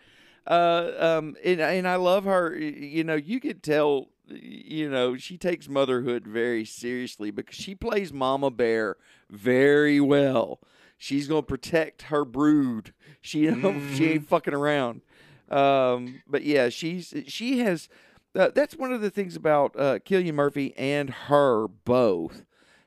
[0.47, 2.57] Uh, um, and and I love her.
[2.57, 4.09] You know, you could tell.
[4.29, 8.97] You know, she takes motherhood very seriously because she plays Mama Bear
[9.31, 10.59] very well.
[10.99, 12.93] She's gonna protect her brood.
[13.21, 15.03] She you know she ain't fucking around.
[15.49, 17.89] Um, but yeah, she's she has.
[18.37, 22.45] Uh, that's one of the things about uh, Killian Murphy and her both.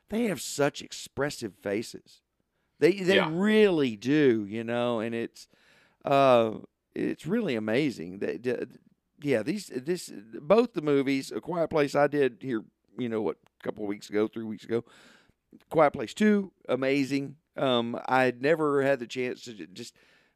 [0.08, 2.20] They have such expressive faces.
[2.78, 3.28] They they Yeah.
[3.30, 5.48] really do, you know, and it's
[6.04, 6.52] uh
[6.94, 8.18] it's really amazing.
[8.20, 8.68] That
[9.22, 12.64] yeah, these this both the movies, A Quiet Place I did here,
[12.98, 14.84] you know, what a couple of weeks ago, 3 weeks ago.
[15.68, 17.36] Quiet Place 2, amazing.
[17.56, 19.94] Um I'd never had the chance to just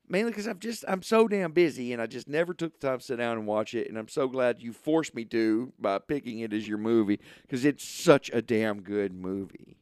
[0.09, 2.99] mainly because I'm just I'm so damn busy and I just never took the time
[2.99, 5.99] to sit down and watch it and I'm so glad you forced me to by
[5.99, 9.77] picking it as your movie because it's such a damn good movie.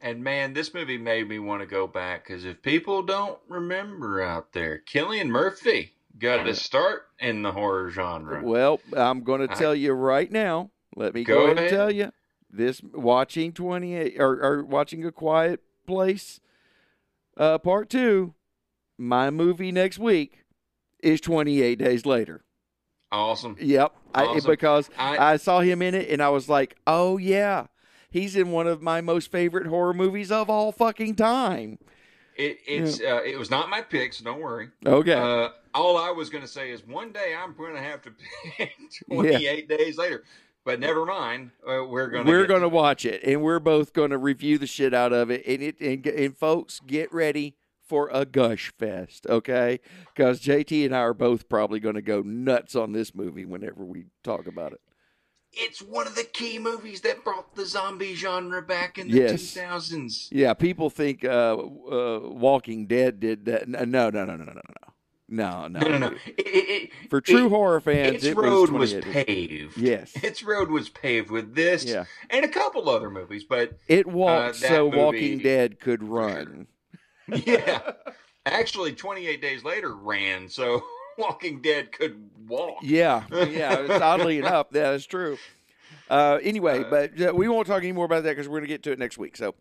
[0.00, 4.20] And man, this movie made me want to go back because if people don't remember
[4.20, 8.42] out there, Killian Murphy got to start in the horror genre.
[8.44, 10.70] Well, I'm going to I- tell you right now.
[10.96, 12.12] Let me go, Go ahead and tell you
[12.50, 16.38] this: watching 28 or, or watching a Quiet Place,
[17.36, 18.34] uh, part two.
[18.98, 20.44] My movie next week
[21.02, 22.44] is 28 days later.
[23.12, 23.56] Awesome.
[23.60, 27.66] Yep, I, because I, I saw him in it and I was like, oh yeah,
[28.10, 31.78] he's in one of my most favorite horror movies of all fucking time.
[32.36, 34.70] It it's uh, it was not my pick, so don't worry.
[34.84, 35.14] Okay.
[35.14, 38.12] Uh, all I was going to say is one day I'm going to have to
[38.56, 38.72] pick
[39.08, 40.24] 28 days later,
[40.64, 41.52] but never mind.
[41.62, 44.58] Uh, we're going to we're going to watch it, and we're both going to review
[44.58, 45.44] the shit out of it.
[45.46, 47.54] And it and, and folks, get ready
[47.86, 49.80] for a gush fest, okay?
[50.14, 53.84] Because JT and I are both probably going to go nuts on this movie whenever
[53.84, 54.80] we talk about it.
[55.56, 59.54] It's one of the key movies that brought the zombie genre back in the yes.
[59.54, 60.28] 2000s.
[60.32, 63.68] Yeah, people think uh, uh, Walking Dead did that.
[63.68, 64.94] No, no, no, no, no, no.
[65.26, 65.98] No, no, no, no.
[65.98, 66.16] no.
[66.36, 69.76] It, it, For true it, horror fans, its it road was, was paved.
[69.78, 72.04] Yes, its road was paved with this yeah.
[72.28, 76.66] and a couple other movies, but it walked uh, so movie, Walking Dead could run
[77.28, 77.92] yeah.
[78.46, 80.82] Actually, 28 days later ran, so
[81.18, 82.78] Walking Dead could walk.
[82.82, 83.78] Yeah, yeah.
[83.80, 85.38] It's oddly enough, that is true.
[86.10, 88.68] Uh, anyway, Uh, but uh, we won't talk any more about that because we're going
[88.68, 89.36] to get to it next week.
[89.36, 89.54] So,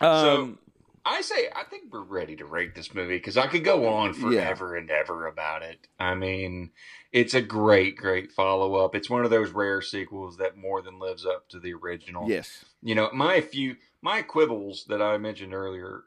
[0.00, 0.06] So
[0.42, 0.58] um,
[1.04, 4.12] I say I think we're ready to rate this movie because I could go on
[4.14, 5.88] forever and ever about it.
[5.98, 6.70] I mean,
[7.12, 8.94] it's a great, great follow up.
[8.94, 12.28] It's one of those rare sequels that more than lives up to the original.
[12.28, 16.04] yes, You know, my few my quibbles that I mentioned earlier,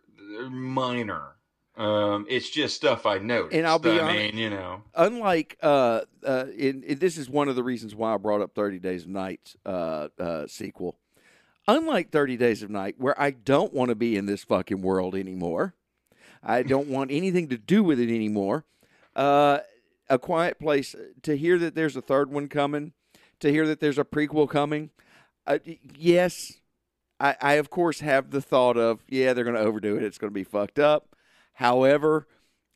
[0.49, 1.35] minor.
[1.75, 3.55] Um, it's just stuff I noticed.
[3.55, 7.29] And I'll be I honest- mean, you know, unlike uh, uh, in, in- this is
[7.29, 10.97] one of the reasons why I brought up Thirty Days of Night uh, uh, sequel.
[11.67, 15.15] Unlike Thirty Days of Night, where I don't want to be in this fucking world
[15.15, 15.73] anymore,
[16.43, 18.65] I don't want anything to do with it anymore.
[19.15, 19.59] Uh,
[20.09, 20.95] a Quiet Place.
[21.23, 22.91] To hear that there's a third one coming,
[23.39, 24.89] to hear that there's a prequel coming.
[25.47, 25.59] Uh,
[25.97, 26.58] yes,
[27.19, 30.03] I, I of course have the thought of yeah they're going to overdo it.
[30.03, 31.15] It's going to be fucked up.
[31.53, 32.27] However,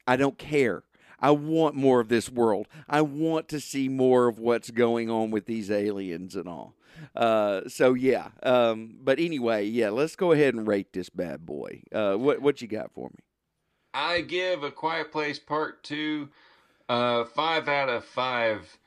[0.08, 0.84] I don't care.
[1.20, 2.68] I want more of this world.
[2.90, 6.76] I want to see more of what's going on with these aliens and all.
[7.16, 8.30] Uh, so yeah.
[8.44, 9.90] Um, but anyway, yeah.
[9.90, 11.84] Let's go ahead and rate this bad boy.
[11.94, 13.24] Uh, what what you got for me?
[13.94, 16.30] I give A Quiet Place Part Two
[16.90, 18.78] uh, five out of five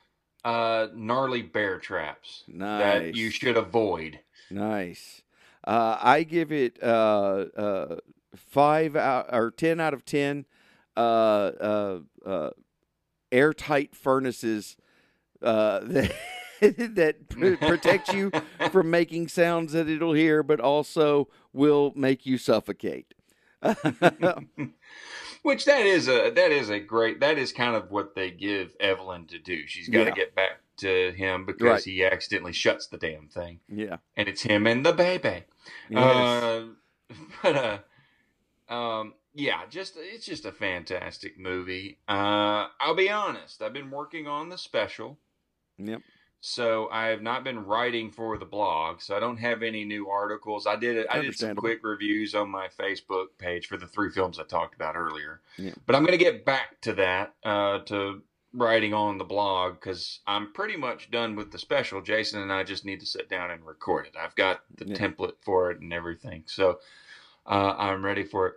[0.44, 2.82] uh, gnarly bear traps Nice.
[2.82, 4.20] that you should avoid.
[4.50, 5.22] Nice.
[5.66, 7.96] Uh, I give it uh, uh,
[8.36, 10.46] five out or ten out of ten.
[10.96, 11.00] Uh,
[11.60, 12.50] uh, uh,
[13.32, 14.76] airtight furnaces
[15.42, 16.12] uh, that
[16.60, 18.30] that pr- protect you
[18.70, 23.12] from making sounds that it'll hear, but also will make you suffocate.
[25.42, 28.74] Which that is a that is a great that is kind of what they give
[28.80, 29.66] Evelyn to do.
[29.66, 30.14] She's got to Yeah.
[30.14, 31.82] get back to him because Right.
[31.84, 33.98] he accidentally shuts the damn thing, yeah.
[34.16, 35.44] and it's him and the baby.
[35.88, 36.02] Yes.
[36.02, 36.64] Uh,
[37.42, 37.82] but
[38.68, 41.98] uh, um, yeah, just it's just a fantastic movie.
[42.08, 45.18] Uh, I'll be honest, I've been working on the special,
[45.78, 46.00] yep.
[46.40, 50.08] so I have not been writing for the blog, so I don't have any new
[50.08, 50.66] articles.
[50.66, 54.38] I did I did some quick reviews on my Facebook page for the three films
[54.38, 55.42] I talked about earlier.
[55.58, 55.74] Yeah.
[55.84, 58.22] But I'm going to get back to that uh, to
[58.56, 62.00] writing on the blog because I'm pretty much done with the special.
[62.00, 64.14] Jason and I just need to sit down and record it.
[64.18, 64.96] I've got the Yeah.
[64.96, 66.78] template for it and everything, so
[67.46, 68.54] uh, I'm ready for it.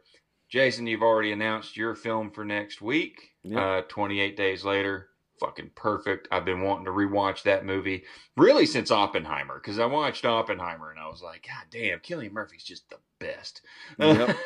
[0.47, 3.35] Jason, you've already announced your film for next week.
[3.43, 3.59] Yep.
[3.61, 6.27] Uh, 28 days later, fucking perfect.
[6.31, 8.03] I've been wanting to rewatch that movie
[8.35, 12.63] really since Oppenheimer because I watched Oppenheimer and I was like, God damn, Cillian Murphy's
[12.63, 13.61] just the best.
[13.99, 14.37] Yep.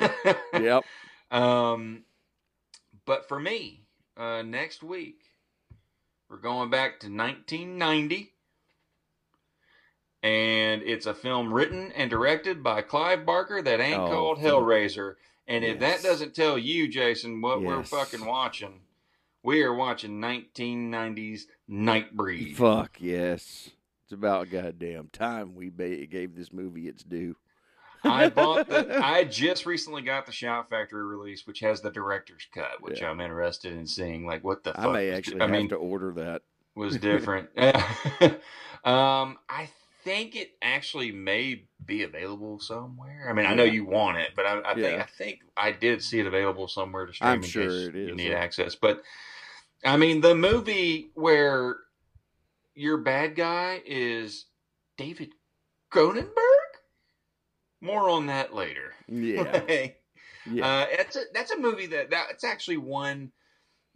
[0.61, 0.83] Yep.
[1.31, 2.03] Um,
[3.05, 3.85] but for me,
[4.17, 5.21] uh, next week,
[6.33, 8.31] we're going back to 1990.
[10.23, 14.39] And it's a film written and directed by Clive Barker that ain't Oh, called.
[14.39, 15.15] Hellraiser.
[15.47, 18.79] And if that doesn't tell you, Jason, what we're fucking watching,
[19.43, 22.55] we are watching 1990s Nightbreed.
[22.55, 23.69] Fuck yes.
[24.05, 27.35] It's about goddamn time we gave this movie its due.
[28.03, 28.99] I bought the.
[29.03, 33.09] I just recently got the Shout Factory release, which has the director's cut, which Yeah.
[33.09, 34.25] I'm interested in seeing.
[34.25, 34.85] Like, what the fuck?
[34.85, 36.41] I may actually I have mean, to order that.
[36.75, 37.49] was different.
[37.57, 39.69] um, I
[40.03, 43.27] think it actually may be available somewhere.
[43.29, 45.03] I mean, I know you want it, but I, I think Yeah.
[45.03, 47.29] I think I did see it available somewhere to stream.
[47.31, 48.37] I'm sure case it You need yeah.
[48.39, 49.01] access, but
[49.85, 51.77] I mean, the movie where
[52.75, 54.45] your bad guy is
[54.97, 55.33] David
[55.91, 56.31] Cronenberg.
[57.83, 58.93] More on that later.
[59.07, 59.61] Yeah.
[60.45, 60.67] Yeah.
[60.67, 63.31] Uh, it's a, that's a movie that that's actually one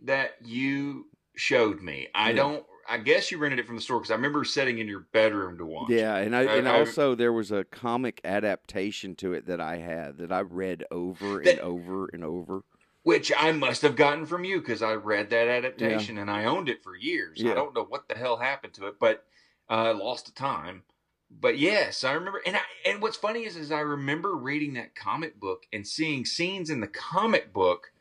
[0.05, 2.07] that you showed me.
[2.15, 2.35] I Yeah.
[2.37, 2.65] don't.
[2.87, 5.57] I guess you rented it from the store because I remember sitting in your bedroom
[5.57, 5.89] to watch.
[5.89, 9.59] Yeah, and I, I- and I- also there was a comic adaptation to it that
[9.59, 12.63] I had that I read over That- and over and over.
[13.03, 16.69] which I must have gotten from you because I read that adaptation and I owned
[16.69, 17.41] it for years.
[17.41, 17.51] Yeah.
[17.51, 19.25] I don't know what the hell happened to it, but
[19.69, 20.83] uh, lost the time.
[21.29, 24.95] But yes, I remember, and I, and what's funny is, is I remember reading that
[24.95, 27.91] comic book and seeing scenes in the comic book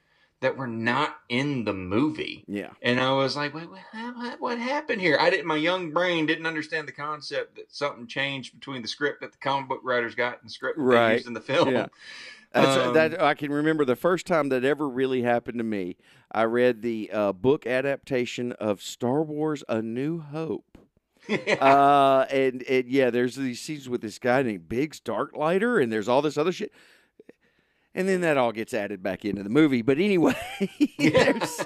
[0.40, 2.44] that were not in the movie.
[2.46, 2.70] Yeah.
[2.82, 5.16] And I was like, wait, what, what, happened here?
[5.18, 9.22] I didn't, my young brain didn't understand the concept that something changed between the script
[9.22, 11.12] that the comic book writers got and the script that they Right.
[11.14, 11.70] used in the film.
[11.72, 11.86] Yeah.
[12.52, 15.96] That's, Um, that I can remember the first time that ever really happened to me.
[16.30, 20.75] I read the uh, book adaptation of Star Wars: A New Hope.
[21.60, 26.08] uh, and, and yeah, there's these scenes with this guy named Biggs Darklighter, and there's
[26.08, 26.72] all this other shit.
[27.94, 29.80] And then that all gets added back into the movie.
[29.80, 30.36] But anyway,
[30.98, 31.60] there's,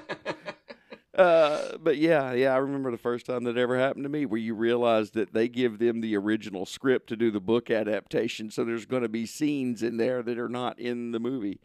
[1.16, 4.40] uh, but yeah, yeah, I remember the first time that ever happened to me where
[4.40, 8.50] you realize that they give them the original script to do the book adaptation.
[8.50, 11.61] So there's going to be scenes in there that are not in the movie.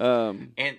[0.00, 0.78] Um, And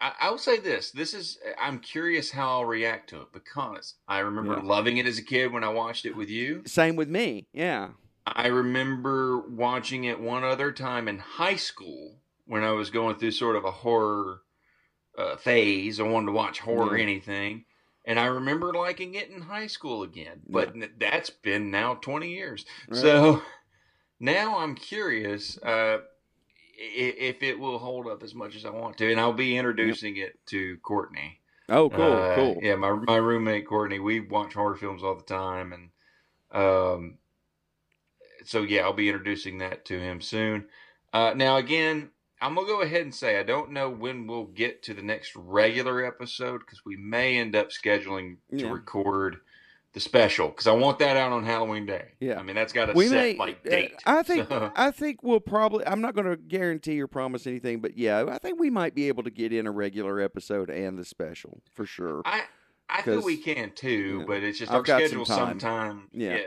[0.00, 3.94] I, I will say this: this is I'm curious how I'll react to it because
[4.08, 4.62] I remember Yeah.
[4.62, 6.62] loving it as a kid when I watched it with you.
[6.66, 7.46] same with me.
[7.52, 7.90] Yeah.
[8.26, 12.16] I remember watching it one other time in high school
[12.46, 14.42] when I was going through sort of a horror
[15.16, 16.00] uh, phase.
[16.00, 17.02] I wanted to watch horror Yeah.
[17.04, 17.64] anything.
[18.04, 22.30] And I remember liking it in high school again, but n that's been now 20
[22.30, 22.64] years.
[22.88, 22.98] Right.
[23.00, 23.42] So
[24.20, 25.98] now I'm curious uh,
[26.78, 29.10] if it will hold up as much as I want to.
[29.10, 31.40] And I'll be introducing it to Courtney.
[31.68, 32.60] Oh, cool, Uh, cool.
[32.62, 35.90] Yeah, my my roommate Courtney, we watch horror films all the time, and
[36.52, 37.18] um,
[38.44, 40.66] so yeah, I'll be introducing that to him soon.
[41.12, 42.10] Uh, now again,
[42.40, 45.34] I'm gonna go ahead and say I don't know when we'll get to the next
[45.34, 48.72] regular episode because we may end up scheduling to Yeah.
[48.72, 49.38] record
[49.96, 52.08] the special because I want that out on Halloween Day.
[52.20, 52.38] Yeah.
[52.38, 53.34] I mean that's got a we set may.
[53.36, 53.94] like uh, date.
[54.04, 54.46] I think.
[54.50, 55.86] So- I think we'll probably.
[55.86, 59.08] I'm not going to guarantee or promise anything, but yeah, I think we might be
[59.08, 62.20] able to get in a regular episode and the special for sure.
[62.26, 62.42] I
[62.90, 65.38] I 'Cause, we can too, yeah, but it's just I've our got some schedule time.
[65.60, 66.02] sometimes.
[66.12, 66.38] Yeah.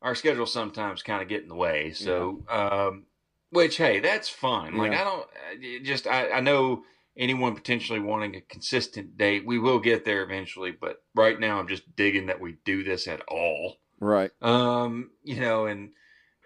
[0.00, 1.92] our schedule sometimes kind of get in the way.
[1.92, 3.04] So, um,
[3.50, 4.76] which hey, that's fine.
[4.78, 5.00] Like Yeah.
[5.02, 6.82] I don't uh, just I, I know
[7.16, 10.72] anyone potentially wanting a consistent date, we will get there eventually.
[10.72, 13.76] But right now, I'm just digging that we do this at all.
[14.00, 14.30] Right.
[14.42, 15.90] Um, you know, and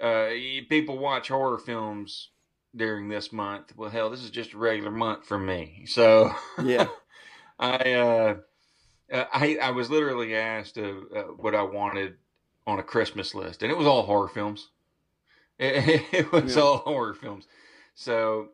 [0.01, 0.29] uh,
[0.69, 2.31] people watch horror films
[2.77, 3.75] during this month.
[3.77, 5.85] Well, hell, this is just a regular month for me.
[5.87, 6.89] So Yeah.
[7.59, 8.37] I uh,
[9.13, 10.83] uh, I I was literally asked uh,
[11.15, 12.15] uh, what I wanted
[12.67, 14.69] on a Christmas list, and it was all horror films.
[15.61, 16.63] It, it was Yeah.
[16.63, 17.49] all horror films.
[17.97, 18.51] So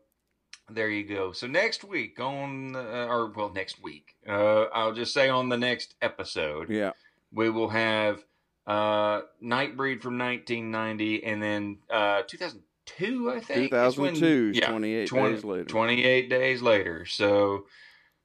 [0.71, 1.33] there you go.
[1.33, 5.59] So next week on, uh, or well, next week, uh, I'll just say on the
[5.59, 6.93] next episode, Yeah.
[7.33, 8.25] we will have
[8.67, 13.73] uh, Nightbreed from 1990, and then uh, 2002, I think.
[13.75, 15.65] is when- 2002, yeah, 28 20 days later.
[15.65, 17.05] 28 days later.
[17.05, 17.67] So,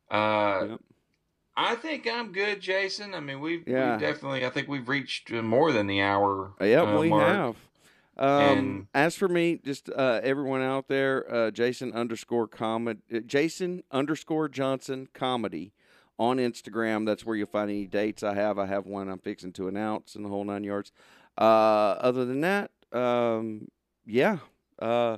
[0.09, 0.79] uh, Yep.
[1.57, 3.13] I think I'm good, Jason.
[3.13, 3.91] I mean, we've, Yeah.
[3.91, 6.53] we've definitely, I think we've reached more than the hour.
[6.61, 7.27] Yeah, uh, we mark.
[7.27, 7.55] have.
[8.19, 13.83] Um, And- as for me, just uh, everyone out there, uh, Jason underscore comedy, Jason
[13.91, 15.71] underscore Johnson comedy
[16.19, 17.05] on Instagram.
[17.05, 18.59] That's where you'll find any dates I have.
[18.59, 20.91] I have one I'm fixing to announce in the whole nine yards.
[21.37, 23.69] Uh, other than that, um,
[24.05, 24.39] yeah.
[24.77, 25.17] Uh,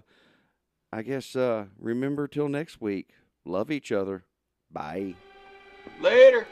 [0.94, 3.10] I guess uh, remember till next week.
[3.46, 4.26] Love each other.
[4.70, 5.16] Bye.
[6.00, 6.46] Later.